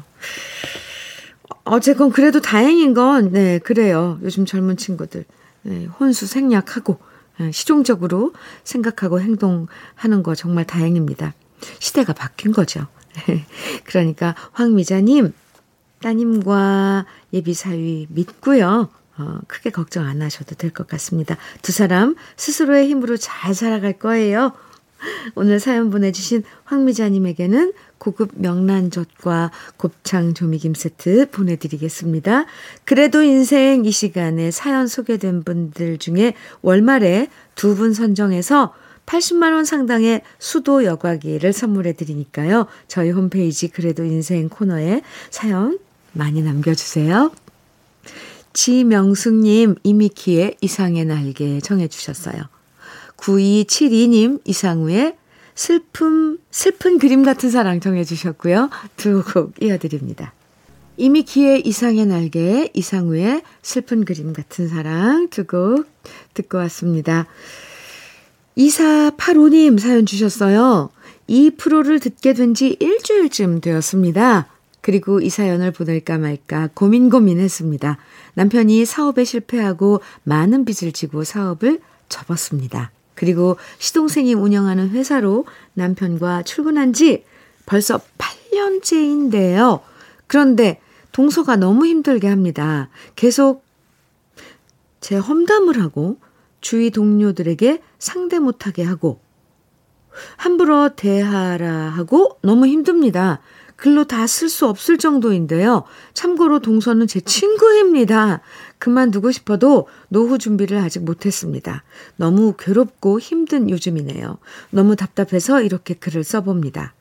어쨌건 1.65 2.11
그래도 2.11 2.41
다행인 2.41 2.95
건, 2.95 3.31
네, 3.31 3.59
그래요. 3.59 4.19
요즘 4.23 4.47
젊은 4.47 4.77
친구들. 4.79 5.27
네, 5.63 5.85
혼수 5.85 6.27
생략하고, 6.27 6.99
네, 7.39 7.53
시종적으로 7.53 8.33
생각하고 8.65 9.21
행동하는 9.21 10.23
거 10.23 10.35
정말 10.35 10.65
다행입니다. 10.65 11.35
시대가 11.79 12.15
바뀐 12.15 12.53
거죠. 12.53 12.87
그러니까 13.85 14.35
황미자님, 14.53 15.33
따님과 16.01 17.07
예비 17.33 17.55
사위 17.55 18.07
믿고요. 18.11 18.89
어, 19.19 19.39
크게 19.49 19.71
걱정 19.71 20.05
안 20.07 20.21
하셔도 20.21 20.55
될 20.57 20.71
것 20.71 20.87
같습니다. 20.89 21.37
두 21.63 21.73
사람 21.73 22.17
스스로의 22.37 22.89
힘으로 22.89 23.17
잘 23.17 23.55
살아갈 23.55 23.95
거예요. 23.95 24.53
오늘 25.35 25.61
사연 25.61 25.91
보내주신 25.91 26.43
황미자님에게는 26.65 27.73
고급 27.99 28.31
명란젓과 28.35 29.51
곱창 29.77 30.35
조미김 30.35 30.75
세트 30.75 31.31
보내드리겠습니다. 31.31 32.47
그래도 32.85 33.23
인생 33.23 33.85
이 33.85 33.91
시간에 33.91 34.51
사연 34.51 34.87
소개된 34.87 35.45
분들 35.45 35.99
중에 35.99 36.35
월말에 36.63 37.29
두 37.55 37.75
분 37.75 37.95
선정해서 37.95 38.75
80만 39.07 39.53
원 39.55 39.65
상당의 39.65 40.23
수도 40.39 40.85
여과기를 40.85 41.53
선물해 41.53 41.95
드리니까요. 41.95 42.67
저희 42.89 43.11
홈페이지 43.11 43.69
그래도 43.69 44.05
인생 44.05 44.49
코너에 44.49 45.03
사연 45.31 45.79
많이 46.13 46.43
남겨주세요. 46.43 47.33
지명숙님, 48.53 49.77
이미키의 49.83 50.57
이상의 50.61 51.05
날개 51.05 51.61
정해주셨어요. 51.61 52.43
9272님 53.17 54.41
이상우의 54.45 55.17
슬픔, 55.55 56.39
슬픈 56.51 56.99
그림 56.99 57.23
같은 57.23 57.51
사랑 57.51 57.81
정해주셨고요. 57.81 58.71
두 58.97 59.23
곡 59.23 59.63
이어드립니다. 59.63 60.33
이미 60.99 61.23
기의 61.23 61.61
이상의 61.67 62.07
날개, 62.07 62.71
이상우의 62.75 63.43
슬픈 63.63 64.05
그림 64.05 64.33
같은 64.33 64.69
사랑 64.69 65.29
두 65.29 65.45
곡 65.45 65.87
듣고 66.35 66.59
왔습니다. 66.59 67.27
2485님 68.57 69.79
사연 69.79 70.07
주셨어요. 70.07 70.91
이 71.27 71.51
프로를 71.51 72.01
듣게 72.01 72.33
된 72.33 72.55
지 72.55 72.77
일주일쯤 72.81 73.61
되었습니다. 73.61 74.47
그리고 74.81 75.21
이 75.21 75.29
사연을 75.29 75.73
보낼까 75.73 76.17
말까 76.19 76.71
고민 76.75 77.11
고민했습니다. 77.11 77.99
남편이 78.35 78.85
사업에 78.85 79.25
실패하고 79.25 80.01
많은 80.23 80.65
빚을 80.65 80.93
지고 80.93 81.25
사업을 81.25 81.81
접었습니다. 82.09 82.93
그리고 83.15 83.57
시동생이 83.79 84.35
운영하는 84.35 84.91
회사로 84.91 85.47
남편과 85.75 86.45
출근한 86.45 86.93
지 86.93 87.25
벌써 87.67 88.01
8년째인데요. 88.19 89.81
그런데 90.29 90.81
동서가 91.13 91.57
너무 91.57 91.87
힘들게 91.87 92.29
합니다. 92.29 92.89
계속 93.17 93.65
제 95.01 95.17
험담을 95.17 95.81
하고 95.81 96.19
주위 96.61 96.91
동료들에게 96.91 97.83
상대 97.99 98.39
못하게 98.39 98.83
하고 98.83 99.21
함부로 100.37 100.95
대하라 100.97 101.89
하고 101.91 102.39
너무 102.43 102.67
힘듭니다. 102.67 103.41
글로 103.77 104.05
다 104.05 104.25
쓸 104.25 104.49
수 104.49 104.67
없을 104.67 104.97
정도인데요. 104.97 105.85
참고로 106.15 106.61
동서는 106.61 107.07
제 107.07 107.21
친구입니다. 107.21 108.41
그만두고 108.79 109.33
싶어도 109.33 109.87
노후 110.09 110.39
준비를 110.39 110.79
아직 110.79 111.05
못했습니다. 111.05 111.85
너무 112.17 112.55
괴롭고 112.59 113.21
힘든 113.21 113.69
요즘이네요. 113.69 114.39
너무 114.71 114.97
답답해서 114.97 115.61
이렇게 115.61 115.93
글을 115.93 116.25
써봅니다. 116.25 116.95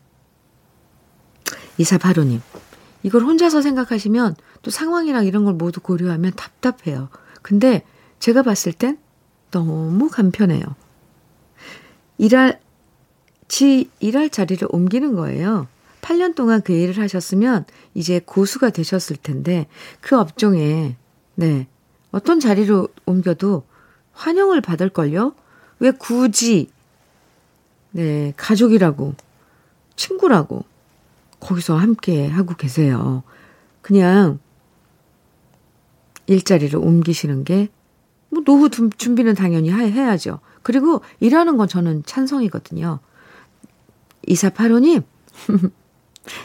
이사바로님, 1.77 2.41
이걸 3.03 3.23
혼자서 3.23 3.61
생각하시면 3.61 4.35
또 4.61 4.71
상황이랑 4.71 5.25
이런 5.25 5.45
걸 5.45 5.53
모두 5.53 5.79
고려하면 5.79 6.33
답답해요. 6.35 7.09
근데 7.41 7.83
제가 8.19 8.43
봤을 8.43 8.73
땐 8.73 8.97
너무 9.55 10.09
간편해요. 10.09 10.63
일할 12.17 12.59
지 13.47 13.89
일할 14.01 14.29
자리를 14.29 14.67
옮기는 14.69 15.15
거예요. 15.15 15.69
8년 16.01 16.35
동안 16.35 16.61
그 16.61 16.73
일을 16.73 17.01
하셨으면 17.01 17.63
이제 17.93 18.19
고수가 18.19 18.71
되셨을 18.71 19.15
텐데 19.15 19.67
그 20.01 20.19
업종에 20.19 20.97
네. 21.35 21.67
어떤 22.11 22.41
자리로 22.41 22.89
옮겨도 23.05 23.63
환영을 24.11 24.59
받을걸요? 24.59 25.33
왜 25.79 25.91
굳이 25.91 26.69
네, 27.91 28.33
가족이라고 28.35 29.13
친구라고 29.95 30.65
거기서 31.39 31.77
함께 31.77 32.27
하고 32.27 32.55
계세요. 32.55 33.23
그냥 33.81 34.39
일자리를 36.27 36.77
옮기시는 36.77 37.43
게, 37.43 37.69
뭐, 38.35 38.43
노후 38.43 38.69
준비는 38.69 39.35
당연히 39.35 39.71
해야죠. 39.71 40.39
그리고 40.61 41.01
일하는 41.19 41.57
건 41.57 41.67
저는 41.67 42.03
찬성이거든요. 42.05 42.99
2485님, 44.27 45.03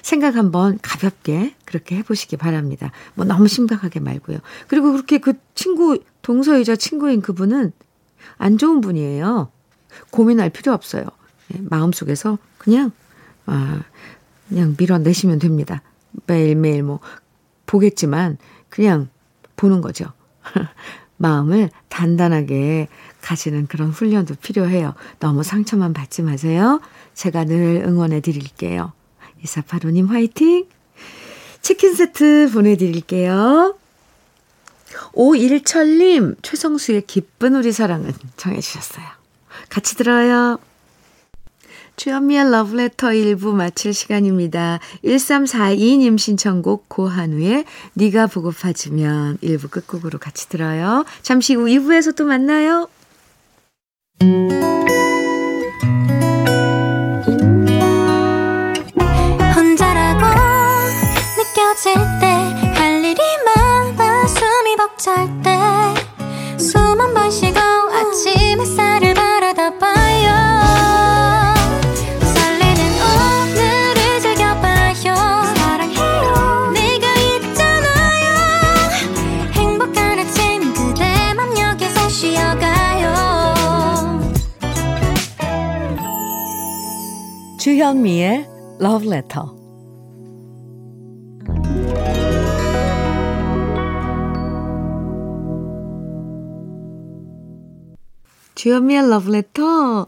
생각 0.03 0.37
한번 0.37 0.79
가볍게 0.83 1.55
그렇게 1.65 1.97
해보시기 1.97 2.37
바랍니다. 2.37 2.93
뭐 3.15 3.25
너무 3.25 3.49
심각하게 3.49 4.01
말고요. 4.01 4.39
그리고 4.69 4.93
그렇게 4.93 5.19
그 5.19 5.35
친구, 5.55 5.99
동서이자 6.23 6.77
친구인 6.77 7.23
그분은 7.23 7.73
안 8.39 8.59
좋은 8.59 8.81
분이에요. 8.81 9.51
고민할 10.11 10.51
필요 10.51 10.73
없어요. 10.73 11.05
예, 11.55 11.61
마음속에서 11.63 12.39
그냥, 12.59 12.93
아, 13.47 13.83
그냥 14.49 14.77
밀어내시면 14.79 15.39
됩니다. 15.39 15.83
매일매일 16.27 16.83
뭐, 16.83 17.01
보겠지만, 17.67 18.39
그냥 18.69 19.09
보는 19.57 19.81
거죠. 19.81 20.13
마음을 21.21 21.69
단단하게 21.91 22.89
가지는 23.21 23.67
그런 23.67 23.91
훈련도 23.91 24.37
필요해요. 24.37 24.95
너무 25.19 25.43
상처만 25.43 25.93
받지 25.93 26.23
마세요. 26.23 26.81
제가 27.13 27.45
늘 27.45 27.85
응원해 27.87 28.21
드릴게요. 28.21 28.93
이사파로님 29.45 30.07
화이팅! 30.07 30.67
치킨 31.61 31.95
세트 31.95 32.51
보내드릴게요. 32.55 33.77
오일철님, 35.13 36.37
최성수의 36.41 37.03
기쁜 37.03 37.55
우리 37.55 37.71
사랑은 37.71 38.15
정해주셨어요. 38.39 39.05
같이 39.69 39.97
들어요. 39.97 40.59
주현미의 42.01 42.51
러브레터 42.51 43.09
1부 43.09 43.53
마칠 43.53 43.93
시간입니다. 43.93 44.81
1342님 45.05 46.17
신청곡 46.17 46.89
고한우의 46.89 47.67
네가 47.93 48.27
보고파지면 48.29 49.37
1부 49.43 49.71
끝곡으로 49.71 50.19
같이 50.19 50.49
들어요. 50.49 51.05
잠시 51.21 51.55
후 51.55 51.67
2부에서 51.67 52.17
또 52.17 52.25
만나요. 52.25 52.89
Love 89.11 89.17
Letter 89.17 89.61
주현미의 98.55 99.09
러브레터 99.09 100.07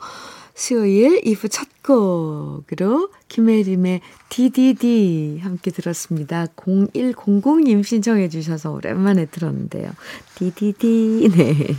수요일 0.55 1.23
2부 1.23 1.51
첫 1.51 1.67
곡으로 1.83 3.11
김혜림의 3.29 4.03
DDD 4.29 5.41
함께 5.43 5.71
들었습니다. 5.71 6.47
0100님 6.55 7.83
신청해 7.83 8.29
주셔서 8.29 8.73
오랜만에 8.73 9.25
들었는데요. 9.27 9.91
DDD 10.35 11.31
네. 11.35 11.77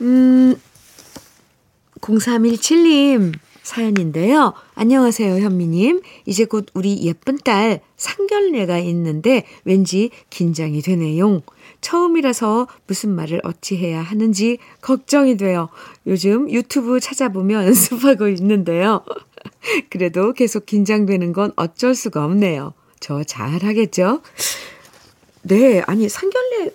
음 0.00 0.56
0317님 2.00 3.34
사연인데요. 3.68 4.54
안녕하세요, 4.76 5.44
현미님. 5.44 6.00
이제 6.24 6.46
곧 6.46 6.68
우리 6.72 7.02
예쁜 7.02 7.36
딸 7.36 7.82
상견례가 7.98 8.78
있는데 8.78 9.44
왠지 9.64 10.08
긴장이 10.30 10.80
되네요. 10.80 11.42
처음이라서 11.82 12.66
무슨 12.86 13.10
말을 13.10 13.42
어찌 13.44 13.76
해야 13.76 14.00
하는지 14.00 14.56
걱정이 14.80 15.36
돼요. 15.36 15.68
요즘 16.06 16.50
유튜브 16.50 16.98
찾아보며 16.98 17.66
연습하고 17.68 18.28
있는데요. 18.28 19.04
그래도 19.90 20.32
계속 20.32 20.64
긴장되는 20.64 21.34
건 21.34 21.52
어쩔 21.56 21.94
수가 21.94 22.24
없네요. 22.24 22.72
저 23.00 23.22
잘하겠죠? 23.22 24.22
네, 25.42 25.82
아니, 25.86 26.08
상견례가 26.08 26.72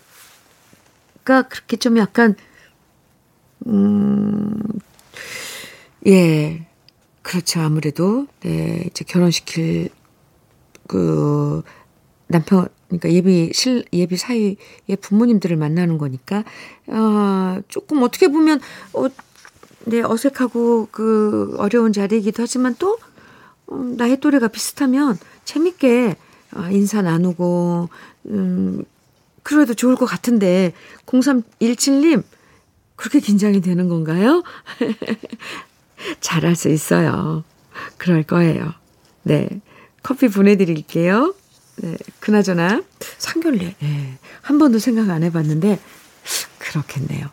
그렇게 1.49 1.75
좀 1.75 1.97
약간, 1.97 2.35
음, 3.65 4.61
예, 6.05 6.67
그렇죠. 7.23 7.61
아무래도, 7.61 8.27
네, 8.41 8.83
이제 8.85 9.03
결혼시킬, 9.05 9.89
그, 10.87 11.63
남편, 12.27 12.67
그러니까 12.87 13.11
예비, 13.11 13.51
실, 13.53 13.85
예비 13.93 14.17
사이의 14.17 14.57
부모님들을 15.01 15.55
만나는 15.55 15.97
거니까, 15.97 16.43
아, 16.87 17.61
조금 17.69 18.03
어떻게 18.03 18.27
보면, 18.27 18.59
어, 18.93 19.07
네, 19.85 20.01
어색하고 20.01 20.89
그 20.91 21.55
어려운 21.57 21.93
자리이기도 21.93 22.43
하지만 22.43 22.75
또, 22.77 22.99
음, 23.71 23.95
나의 23.97 24.19
또래가 24.19 24.47
비슷하면 24.49 25.17
재밌게 25.45 26.15
아, 26.51 26.69
인사 26.69 27.01
나누고, 27.01 27.89
음, 28.27 28.83
그래도 29.43 29.73
좋을 29.73 29.95
것 29.95 30.05
같은데, 30.05 30.73
0317님, 31.05 32.23
그렇게 32.95 33.19
긴장이 33.19 33.61
되는 33.61 33.89
건가요? 33.89 34.43
잘할 36.21 36.55
수 36.55 36.69
있어요. 36.69 37.43
그럴 37.97 38.23
거예요. 38.23 38.73
네. 39.23 39.47
커피 40.01 40.27
보내드릴게요. 40.27 41.33
네. 41.77 41.97
그나저나, 42.19 42.83
상견례. 43.17 43.75
네. 43.79 44.17
한 44.41 44.57
번도 44.57 44.79
생각 44.79 45.09
안 45.09 45.23
해봤는데, 45.23 45.79
그렇겠네요. 46.59 47.29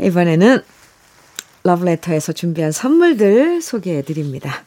이번에는 0.00 0.62
러브레터에서 1.62 2.32
준비한 2.32 2.72
선물들 2.72 3.62
소개해 3.62 4.02
드립니다. 4.02 4.64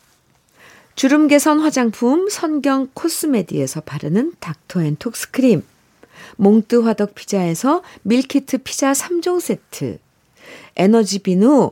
주름 0.96 1.28
개선 1.28 1.60
화장품 1.60 2.28
선경 2.28 2.90
코스메디에서 2.94 3.82
바르는 3.82 4.34
닥터앤톡스 4.40 5.30
크림. 5.32 5.64
몽뜨 6.38 6.82
화덕 6.82 7.14
피자에서 7.14 7.84
밀키트 8.02 8.60
피자 8.60 8.94
3종 8.94 9.40
세트. 9.40 10.00
에너지 10.76 11.20
비누 11.20 11.72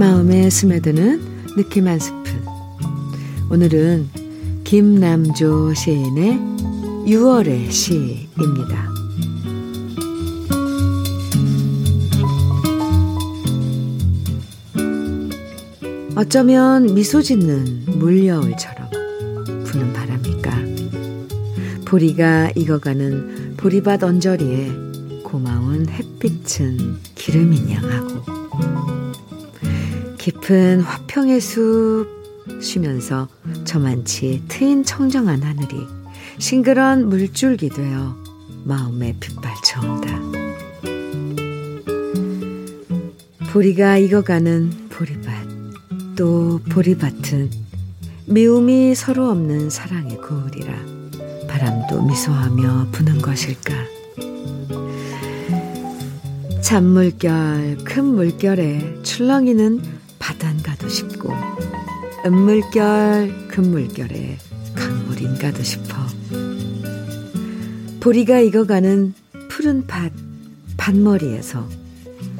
마음에 0.00 0.48
스며드는 0.48 1.56
느낌 1.56 1.86
한 1.86 1.98
스푼. 1.98 2.42
오늘은 3.50 4.08
김남조 4.64 5.74
시인의 5.74 6.38
6월의 7.06 7.70
시입니다. 7.70 8.88
어쩌면 16.16 16.94
미소 16.94 17.20
짓는 17.20 17.84
물여울처럼 17.84 18.88
부는 19.66 19.92
바람일까. 19.92 20.50
보리가 21.84 22.52
익어가는 22.56 23.56
보리밭 23.58 24.02
언저리에 24.02 24.72
고마운 25.24 25.86
햇빛은 25.90 26.96
기름인 27.14 27.70
양하고 27.70 28.39
깊은 30.50 30.80
화평의 30.80 31.40
숲 31.40 32.08
쉬면서 32.60 33.28
저만치 33.64 34.42
트인 34.48 34.82
청정한 34.82 35.44
하늘이 35.44 35.86
싱그런 36.38 37.08
물줄기 37.08 37.68
되어 37.68 38.16
마음에 38.64 39.16
빗발쳐온다. 39.20 40.20
보리가 43.52 43.98
익어가는 43.98 44.88
보리밭 44.88 46.16
또 46.16 46.58
보리밭은 46.68 47.50
미움이 48.26 48.96
서로 48.96 49.30
없는 49.30 49.70
사랑의 49.70 50.18
거울이라 50.18 50.74
바람도 51.46 52.02
미소하며 52.02 52.88
부는 52.90 53.22
것일까. 53.22 53.72
잔물결 56.60 57.78
큰 57.84 58.04
물결에 58.04 59.02
출렁이는 59.04 59.99
바단가도 60.40 60.88
싶고 60.88 61.32
은물결 62.24 63.48
큰 63.48 63.70
물결에 63.70 64.38
강물인가도 64.74 65.62
싶어. 65.62 65.96
보리가 68.00 68.40
익어가는 68.40 69.14
푸른 69.48 69.86
밭 69.86 70.12
밭머리에서 70.78 71.68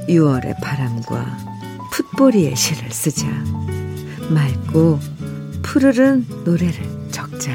6월의 0.09 0.61
바람과 0.63 1.39
풋보리의 1.93 2.57
시를 2.57 2.91
쓰자. 2.91 3.27
맑고 4.31 4.99
푸르른 5.63 6.27
노래를 6.45 7.11
적자. 7.11 7.53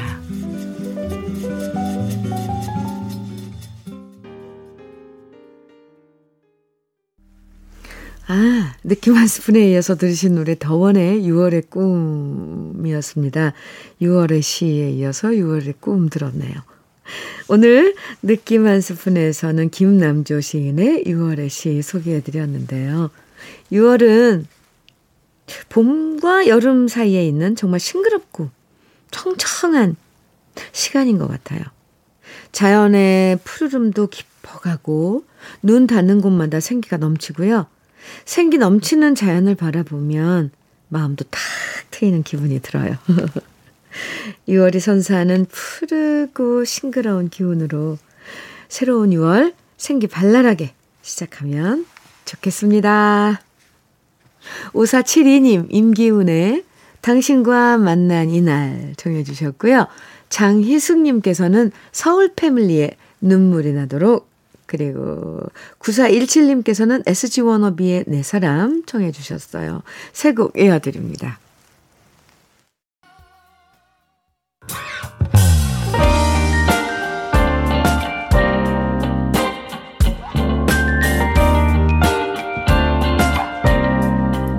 아, 8.28 8.75
느낌 8.88 9.16
한 9.16 9.26
스푼에 9.26 9.72
이어서 9.72 9.96
들으신 9.96 10.36
노래 10.36 10.54
더원의 10.56 11.22
6월의 11.22 11.70
꿈이었습니다. 11.70 13.52
6월의 14.00 14.42
시에 14.42 14.90
이어서 14.92 15.30
6월의 15.30 15.80
꿈 15.80 16.08
들었네요. 16.08 16.54
오늘 17.48 17.96
느낌 18.22 18.64
한 18.68 18.80
스푼에서는 18.80 19.70
김남조 19.70 20.40
시인의 20.40 21.02
6월의 21.04 21.48
시 21.48 21.82
소개해 21.82 22.20
드렸는데요. 22.20 23.10
6월은 23.72 24.44
봄과 25.68 26.46
여름 26.46 26.86
사이에 26.86 27.26
있는 27.26 27.56
정말 27.56 27.80
싱그럽고 27.80 28.50
청청한 29.10 29.96
시간인 30.70 31.18
것 31.18 31.26
같아요. 31.26 31.64
자연의 32.52 33.40
푸르름도 33.42 34.06
깊어가고 34.06 35.24
눈 35.62 35.88
닿는 35.88 36.20
곳마다 36.20 36.60
생기가 36.60 36.98
넘치고요. 36.98 37.66
생기 38.24 38.58
넘치는 38.58 39.14
자연을 39.14 39.54
바라보면 39.54 40.50
마음도 40.88 41.24
탁 41.24 41.40
트이는 41.90 42.22
기분이 42.22 42.60
들어요. 42.60 42.96
6월이 44.48 44.80
선사하는 44.80 45.46
푸르고 45.46 46.64
싱그러운 46.64 47.28
기운으로 47.28 47.98
새로운 48.68 49.10
6월 49.10 49.54
생기 49.76 50.06
발랄하게 50.06 50.74
시작하면 51.02 51.86
좋겠습니다. 52.24 53.40
5472님, 54.72 55.66
임기훈의 55.70 56.64
당신과 57.00 57.78
만난 57.78 58.30
이날 58.30 58.94
정해 58.96 59.22
주셨고요. 59.22 59.86
장희숙님께서는 60.28 61.70
서울 61.92 62.32
패밀리의 62.34 62.96
눈물이 63.20 63.72
나도록 63.72 64.28
그리고 64.66 65.40
9417님께서는 65.78 67.02
SG 67.06 67.40
워너비의 67.42 68.04
내 68.06 68.22
사람 68.22 68.84
청해 68.84 69.12
주셨어요. 69.12 69.82
새곡 70.12 70.58
이어드립니다. 70.58 71.38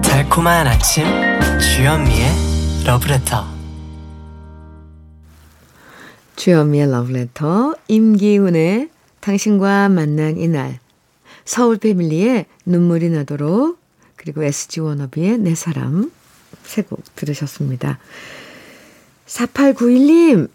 달콤한 0.03 0.67
아침 0.67 1.05
주현미의 1.59 2.29
러브레터 2.85 3.43
주현미의 6.35 6.91
러브레터 6.91 7.75
임기훈의 7.87 8.89
당신과 9.27 9.89
만난 9.89 10.37
이날, 10.37 10.79
서울 11.43 11.77
패밀리의 11.77 12.45
눈물이 12.65 13.09
나도록, 13.09 13.77
그리고 14.15 14.41
SG 14.41 14.79
워너비의 14.79 15.39
내 15.39 15.53
사람, 15.53 16.09
세 16.63 16.81
곡 16.83 17.03
들으셨습니다. 17.17 17.99
4891님, 19.25 20.47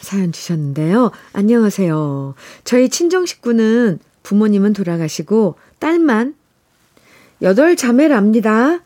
사연 0.00 0.30
주셨는데요. 0.30 1.10
안녕하세요. 1.32 2.34
저희 2.62 2.88
친정 2.88 3.26
식구는 3.26 3.98
부모님은 4.22 4.74
돌아가시고, 4.74 5.56
딸만 5.80 6.36
여덟 7.42 7.74
자매랍니다. 7.74 8.78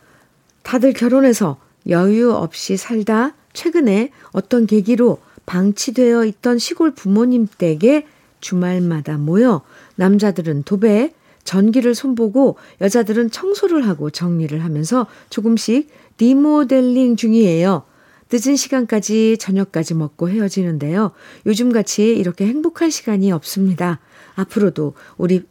다들 0.62 0.94
결혼해서 0.94 1.58
여유 1.90 2.32
없이 2.32 2.78
살다 2.78 3.34
최근에 3.52 4.10
어떤 4.32 4.66
계기로 4.66 5.20
방치되어 5.44 6.24
있던 6.24 6.58
시골 6.58 6.94
부모님 6.94 7.46
댁에 7.58 8.06
주말마다 8.44 9.16
모여 9.16 9.62
남자들은 9.96 10.64
도배, 10.64 11.14
전기를 11.44 11.94
손보고 11.94 12.58
여자들은 12.82 13.30
청소를 13.30 13.88
하고 13.88 14.10
정리를 14.10 14.62
하면서 14.62 15.06
조금씩 15.30 15.88
리모델링 16.18 17.16
중이에요. 17.16 17.84
늦은 18.30 18.56
시간까지 18.56 19.38
저녁까지 19.38 19.94
먹고 19.94 20.28
헤어지는데요. 20.28 21.12
요즘같이 21.46 22.16
이렇게 22.16 22.46
행복한 22.46 22.90
시간이 22.90 23.32
없습니다. 23.32 24.00
앞으로도 24.34 24.92
우리 25.16 25.44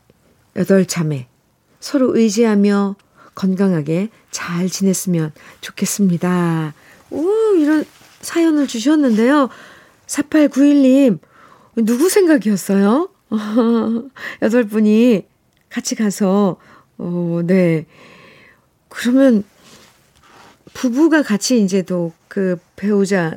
여덟 0.55 0.85
자매 0.85 1.27
서로 1.79 2.15
의지하며 2.15 2.95
건강하게 3.33 4.09
잘 4.29 4.69
지냈으면 4.69 5.31
좋겠습니다. 5.61 6.75
오, 7.09 7.27
이런 7.57 7.85
사연을 8.21 8.67
주셨는데요. 8.67 9.49
4891님, 10.05 11.19
누구 11.75 12.09
생각이었어요? 12.09 13.09
여덟 14.41 14.63
분이 14.65 15.25
같이 15.69 15.95
가서, 15.95 16.57
어, 16.97 17.41
네. 17.45 17.85
그러면 18.89 19.43
부부가 20.73 21.23
같이 21.23 21.61
이제 21.61 21.81
또 21.81 22.11
그 22.33 22.57
배우자 22.75 23.35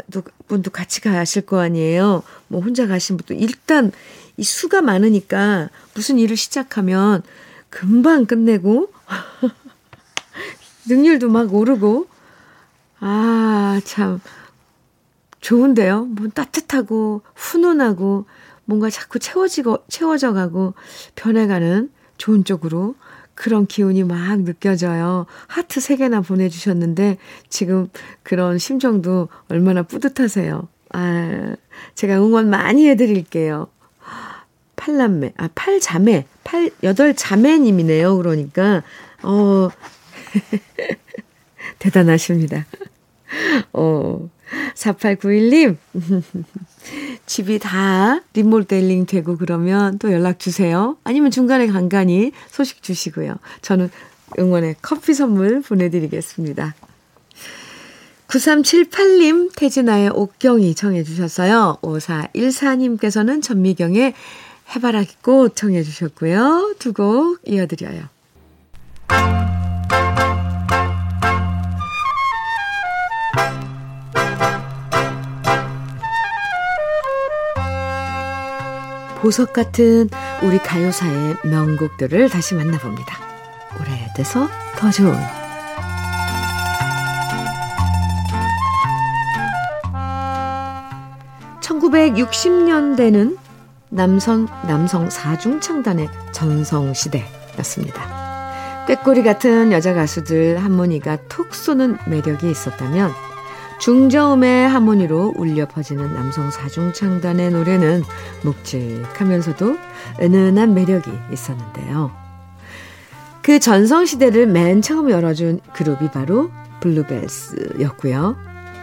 분도 0.49 0.71
같이 0.71 1.03
가실 1.03 1.43
거 1.43 1.61
아니에요. 1.61 2.23
뭐 2.49 2.63
혼자 2.63 2.87
가신 2.87 3.19
분도 3.19 3.35
일단 3.35 3.93
이 4.39 4.43
수가 4.43 4.81
많으니까 4.81 5.69
무슨 5.93 6.19
일을 6.19 6.39
시작하면 6.39 7.23
금방 7.69 8.25
끝내고 8.25 8.91
능률도 10.89 11.29
막 11.29 11.53
오르고 11.53 12.07
아, 13.01 13.79
참 13.85 14.19
좋은데요. 15.47 16.07
뭐 16.07 16.27
따뜻하고 16.27 17.23
훈훈하고 17.37 18.27
뭔가 18.65 18.91
자꾸 18.91 19.21
채워지고 19.21 19.85
채워져 19.87 20.33
가고 20.33 20.75
변해가는 21.15 21.89
좋은 22.19 22.43
쪽으로 22.43 22.97
그런 23.37 23.67
기운이 23.69 24.03
막 24.03 24.41
느껴져요. 24.41 25.27
하트 25.47 25.79
3개나 25.79 26.27
보내주셨는데 26.27 27.19
지금 27.49 27.89
그런 28.25 28.59
심정도 28.59 29.29
얼마나 29.49 29.85
뿌듯하세요. 29.85 30.67
아, 30.95 31.55
제가 31.95 32.17
응원 32.17 32.51
많이 32.51 32.89
해드릴게요. 32.89 33.69
팔남매, 34.75 35.35
아, 35.37 35.49
팔자매, 35.55 36.27
팔, 36.43 36.71
여덟 36.83 37.15
자매님이네요. 37.15 38.17
그러니까, 38.17 38.83
어, 39.23 39.69
대단하십니다. 41.79 42.67
어, 43.73 44.29
4891님, 44.77 45.77
집이 47.27 47.59
다 47.59 48.21
리몰델링 48.35 49.07
되고 49.07 49.37
그러면 49.37 49.99
또 49.99 50.13
연락 50.13 50.39
주세요. 50.39 50.97
아니면 51.03 51.31
중간에 51.31 51.67
간간히 51.67 52.33
소식 52.49 52.83
주시고요. 52.83 53.37
저는 53.63 53.91
응원의 54.39 54.77
커피 54.83 55.15
선물 55.15 55.63
보내드리겠습니다. 55.63 56.75
9378님, 58.29 59.55
태진아의 59.57 60.11
옥경이 60.13 60.75
청해 60.75 61.05
주셨어요. 61.05 61.79
5414님께서는 61.81 63.43
전미경의 63.43 64.15
해바라기 64.75 65.17
꽃 65.23 65.55
청해 65.55 65.83
주셨고요. 65.85 66.75
두 66.79 66.93
곡 66.93 67.39
이어드려요. 67.47 68.09
보석 79.27 79.53
같은 79.53 80.09
우리 80.41 80.57
가요사의 80.57 81.39
명곡들을 81.43 82.31
다시 82.31 82.55
만나봅니다. 82.55 83.19
오래돼서 83.81 84.49
더 84.77 84.89
좋은 84.89 85.19
1960년대는 91.61 93.37
남성, 93.89 94.47
남성 94.69 95.11
사중 95.11 95.59
창단의 95.59 96.09
전성 96.31 96.95
시대였습니다. 96.95 98.85
꾀꼬리 98.87 99.25
같은 99.25 99.73
여자 99.73 99.93
가수들 99.93 100.63
한문이가 100.63 101.19
톡 101.29 101.53
쏘는 101.53 101.99
매력이 102.07 102.49
있었다면 102.49 103.26
중저음의 103.79 104.69
하모니로 104.69 105.35
울려 105.37 105.67
퍼지는 105.67 106.15
남성 106.15 106.51
사중창단의 106.51 107.51
노래는 107.51 108.03
묵직하면서도 108.43 109.77
은은한 110.21 110.75
매력이 110.75 111.11
있었는데요. 111.33 112.11
그 113.43 113.61
전성시대를 113.61 114.47
맨 114.47 114.83
처음 114.83 115.11
열어준 115.11 115.61
그룹이 115.73 116.11
바로 116.11 116.51
블루벨스였고요. 116.81 118.37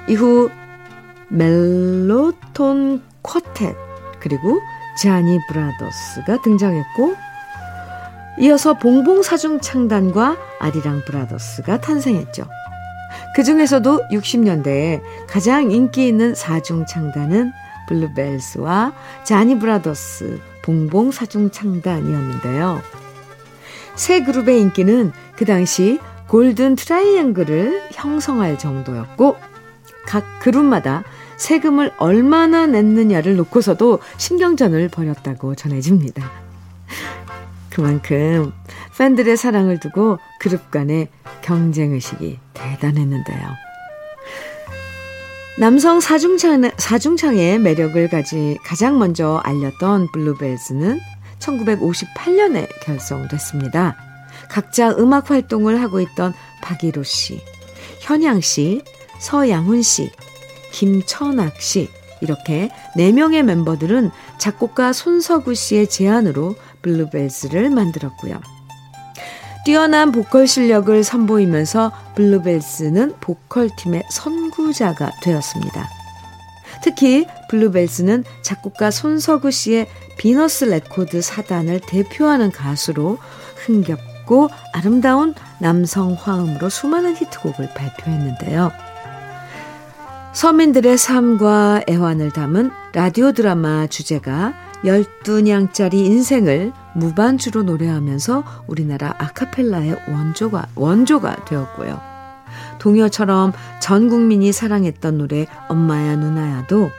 이후 0.07 0.49
멜로톤 1.29 3.01
쿼텟 3.23 3.75
그리고 4.19 4.59
자니 4.97 5.39
브라더스가 5.49 6.41
등장했고 6.43 7.15
이어서 8.39 8.77
봉봉 8.77 9.21
사중창단과 9.21 10.37
아리랑 10.59 11.03
브라더스가 11.05 11.81
탄생했죠. 11.81 12.45
그 13.35 13.43
중에서도 13.43 14.07
60년대에 14.09 15.01
가장 15.27 15.71
인기 15.71 16.07
있는 16.07 16.35
사중창단은 16.35 17.51
블루벨스와 17.87 18.93
자니 19.23 19.59
브라더스 19.59 20.39
봉봉 20.63 21.11
사중창단이었는데요. 21.11 22.81
세 23.95 24.23
그룹의 24.23 24.61
인기는 24.61 25.11
그 25.35 25.45
당시 25.45 25.99
golden 26.27 26.75
triangle을 26.75 27.89
형성할 27.91 28.57
정도였고 28.57 29.35
각 30.05 30.23
그룹마다 30.39 31.03
세금을 31.37 31.91
얼마나 31.97 32.65
냈느냐를 32.65 33.35
놓고서도 33.35 33.99
신경전을 34.17 34.89
벌였다고 34.89 35.55
전해집니다. 35.55 36.31
그만큼 37.69 38.53
팬들의 38.97 39.35
사랑을 39.35 39.79
두고 39.79 40.19
그룹 40.43 40.71
간의 40.71 41.07
경쟁의식이 41.41 42.37
대단했는데요. 42.53 43.39
남성 45.57 46.01
사중창, 46.01 46.69
사중창의 46.77 47.59
매력을 47.59 48.09
가지 48.09 48.57
가장 48.65 48.99
먼저 48.99 49.39
알렸던 49.45 50.11
블루벨즈는 50.11 50.99
1958년에 51.39 52.67
결성됐습니다. 52.81 53.95
각자 54.49 54.89
음악 54.91 55.29
활동을 55.29 55.81
하고 55.81 56.01
있던 56.01 56.33
박일호 56.61 57.03
씨, 57.03 57.39
현양 58.01 58.41
씨, 58.41 58.81
서양훈 59.21 59.81
씨, 59.81 60.11
김천학 60.73 61.61
씨, 61.61 61.89
이렇게 62.19 62.69
4명의 62.97 63.43
멤버들은 63.43 64.11
작곡가 64.39 64.91
손서구 64.91 65.55
씨의 65.55 65.87
제안으로 65.87 66.55
블루벨스를 66.81 67.69
만들었고요. 67.69 68.41
뛰어난 69.65 70.11
보컬 70.11 70.45
실력을 70.45 71.03
선보이면서 71.03 71.91
블루벨스는 72.15 73.15
보컬팀의 73.21 74.03
선구자가 74.09 75.11
되었습니다. 75.21 75.87
특히 76.83 77.25
블루벨스는 77.49 78.25
작곡가 78.41 78.91
손석우 78.91 79.51
씨의 79.51 79.87
비너스 80.17 80.65
레코드 80.65 81.21
사단을 81.21 81.79
대표하는 81.87 82.51
가수로 82.51 83.17
흥겹고 83.65 84.49
아름다운 84.73 85.33
남성 85.59 86.13
화음으로 86.13 86.69
수많은 86.69 87.15
히트곡을 87.15 87.69
발표했는데요. 87.73 88.71
서민들의 90.33 90.97
삶과 90.97 91.83
애환을 91.87 92.31
담은 92.31 92.71
라디오 92.93 93.31
드라마 93.31 93.87
주제가 93.87 94.53
12냥짜리 94.83 95.93
인생을 95.93 96.73
무반주로 96.95 97.63
노래하면서 97.63 98.43
우리나라 98.67 99.15
아카펠라의 99.17 99.97
원조가, 100.09 100.67
원조가 100.75 101.45
되었고요. 101.45 102.01
동요처럼 102.79 103.53
전 103.79 104.09
국민이 104.09 104.51
사랑했던 104.51 105.17
노래 105.17 105.47
엄마야 105.69 106.15
누나야도 106.15 106.89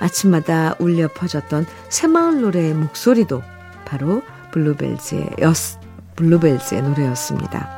아침마다 0.00 0.74
울려 0.78 1.08
퍼졌던 1.08 1.66
새마을 1.88 2.40
노래의 2.40 2.74
목소리도 2.74 3.42
바로 3.84 4.22
블루벨즈의, 4.52 5.30
였, 5.40 5.56
블루벨즈의 6.16 6.82
노래였습니다. 6.82 7.68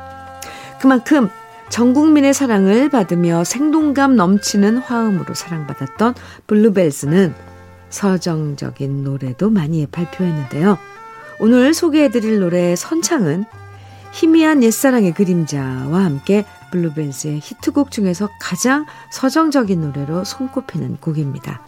그만큼 0.79 1.29
전 1.69 1.93
국민의 1.93 2.33
사랑을 2.33 2.89
받으며 2.89 3.43
생동감 3.43 4.15
넘치는 4.15 4.79
화음으로 4.79 5.33
사랑받았던 5.33 6.15
블루벨즈는 6.47 7.33
서정적인 7.89 9.03
노래도 9.03 9.49
많이 9.49 9.85
발표했는데요. 9.85 10.77
오늘 11.43 11.73
소개해드릴 11.73 12.39
노래 12.39 12.75
선창은 12.75 13.45
희미한 14.13 14.61
옛사랑의 14.61 15.15
그림자와 15.15 16.05
함께 16.05 16.45
블루벨즈의 16.71 17.39
히트곡 17.41 17.89
중에서 17.89 18.29
가장 18.39 18.85
서정적인 19.11 19.81
노래로 19.81 20.23
손꼽히는 20.23 20.97
곡입니다. 20.97 21.59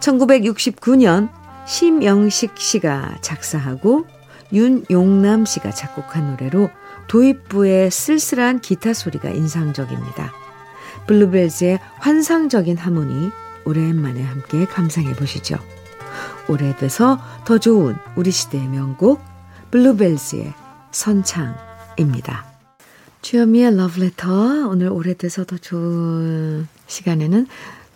1969년 0.00 1.28
심영식 1.66 2.56
씨가 2.56 3.18
작사하고 3.20 4.06
윤용남 4.54 5.44
씨가 5.44 5.70
작곡한 5.72 6.30
노래로 6.30 6.70
도입부의 7.08 7.90
쓸쓸한 7.90 8.60
기타 8.60 8.94
소리가 8.94 9.28
인상적입니다. 9.28 10.32
블루벨즈의 11.06 11.78
환상적인 11.96 12.78
하모니 12.78 13.30
오랜만에 13.66 14.22
함께 14.22 14.64
감상해 14.64 15.12
보시죠. 15.12 15.58
오래돼서 16.48 17.20
더 17.44 17.58
좋은 17.58 17.96
우리 18.16 18.30
시대의 18.30 18.68
명곡 18.68 19.22
블루벨즈의 19.70 20.52
선창입니다. 20.92 22.46
주현미의 23.22 23.76
러브레터 23.76 24.68
오늘 24.68 24.88
오래돼서 24.88 25.44
더 25.44 25.58
좋은 25.58 26.68
시간에는 26.86 27.46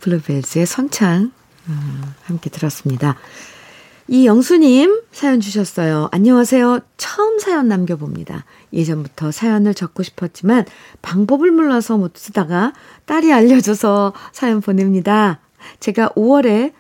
블루벨즈의 0.01 0.67
선창 0.67 1.33
음, 1.69 2.03
함께 2.25 2.51
들었습니다. 2.51 3.17
이영수님 4.09 5.03
사연 5.13 5.39
주셨어요. 5.41 6.09
안녕하세요. 6.11 6.81
처음 6.97 7.39
사연 7.39 7.69
남겨봅니다. 7.69 8.45
예전부터 8.73 9.31
사연을 9.31 9.73
적고 9.73 10.03
싶었지만 10.03 10.67
방법을 11.01 11.53
몰라서 11.53 11.97
못 11.97 12.17
쓰다가 12.17 12.73
딸이 13.07 13.33
알려줘서 13.33 14.13
사연 14.33 14.61
보냅니다. 14.61 15.39
제가 15.79 16.09
5월에 16.17 16.73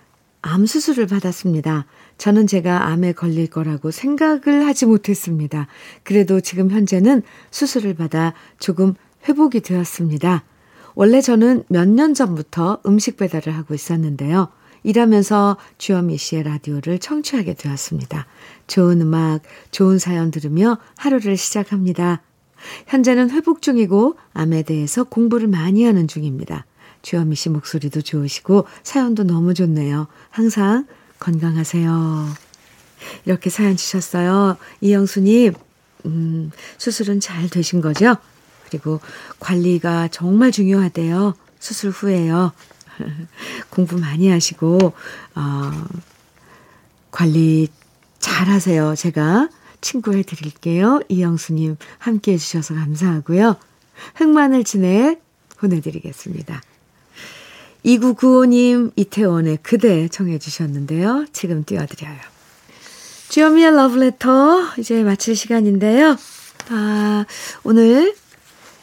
암 0.42 0.66
수술을 0.66 1.06
받았습니다. 1.06 1.86
저는 2.18 2.46
제가 2.46 2.88
암에 2.88 3.12
걸릴 3.12 3.48
거라고 3.48 3.90
생각을 3.90 4.66
하지 4.66 4.86
못했습니다. 4.86 5.66
그래도 6.02 6.40
지금 6.40 6.70
현재는 6.70 7.22
수술을 7.50 7.94
받아 7.94 8.32
조금 8.58 8.94
회복이 9.28 9.60
되었습니다. 9.60 10.44
원래 10.94 11.20
저는 11.20 11.64
몇 11.68 11.88
년 11.88 12.14
전부터 12.14 12.80
음식 12.86 13.16
배달을 13.16 13.54
하고 13.56 13.74
있었는데요. 13.74 14.48
일하면서 14.82 15.58
주현미 15.76 16.16
씨의 16.16 16.44
라디오를 16.44 16.98
청취하게 16.98 17.54
되었습니다. 17.54 18.26
좋은 18.66 19.00
음악, 19.02 19.40
좋은 19.70 19.98
사연 19.98 20.30
들으며 20.30 20.78
하루를 20.96 21.36
시작합니다. 21.36 22.22
현재는 22.86 23.30
회복 23.30 23.60
중이고 23.62 24.16
암에 24.32 24.62
대해서 24.62 25.04
공부를 25.04 25.48
많이 25.48 25.84
하는 25.84 26.08
중입니다. 26.08 26.64
주현미 27.02 27.36
씨 27.36 27.48
목소리도 27.48 28.02
좋으시고 28.02 28.66
사연도 28.82 29.24
너무 29.24 29.54
좋네요. 29.54 30.06
항상 30.30 30.86
건강하세요. 31.18 32.28
이렇게 33.24 33.50
사연 33.50 33.76
주셨어요. 33.76 34.56
이영수님, 34.80 35.54
음, 36.06 36.50
수술은 36.78 37.20
잘 37.20 37.48
되신 37.48 37.80
거죠? 37.80 38.16
그리고 38.68 39.00
관리가 39.38 40.08
정말 40.08 40.52
중요하대요. 40.52 41.34
수술 41.58 41.90
후에요. 41.90 42.52
공부 43.70 43.98
많이 43.98 44.28
하시고, 44.28 44.92
어, 45.34 45.70
관리 47.10 47.68
잘 48.18 48.48
하세요. 48.48 48.94
제가 48.94 49.48
친구 49.80 50.14
해 50.14 50.22
드릴게요. 50.22 51.00
이영수님 51.08 51.76
함께 51.98 52.32
해주셔서 52.32 52.74
감사하고요. 52.74 53.56
흑마늘 54.14 54.64
진액 54.64 55.22
보내드리겠습니다. 55.56 56.62
2995님 57.84 58.92
이태원의 58.96 59.58
그대 59.62 60.08
청해 60.08 60.38
주셨는데요. 60.38 61.26
지금 61.32 61.64
띄워드려요. 61.64 62.18
주여미의 63.28 63.76
러브레터 63.76 64.72
이제 64.78 65.02
마칠 65.02 65.36
시간인데요. 65.36 66.16
아, 66.70 67.24
오늘 67.62 68.14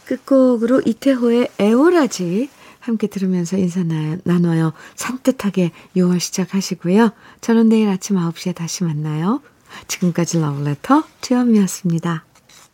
끝곡으로 0.06 0.82
이태호의 0.86 1.50
애오라지 1.60 2.50
함께 2.80 3.08
들으면서 3.08 3.58
인사 3.58 3.84
나눠요. 4.24 4.72
산뜻하게 4.96 5.72
6월 5.98 6.20
시작하시고요. 6.20 7.12
저는 7.42 7.68
내일 7.68 7.90
아침 7.90 8.16
9시에 8.16 8.56
다시 8.56 8.86
만나요. 8.86 9.42
지금까지 9.88 10.40
러브레터 10.40 11.04
주현미였습니다. 11.22 12.27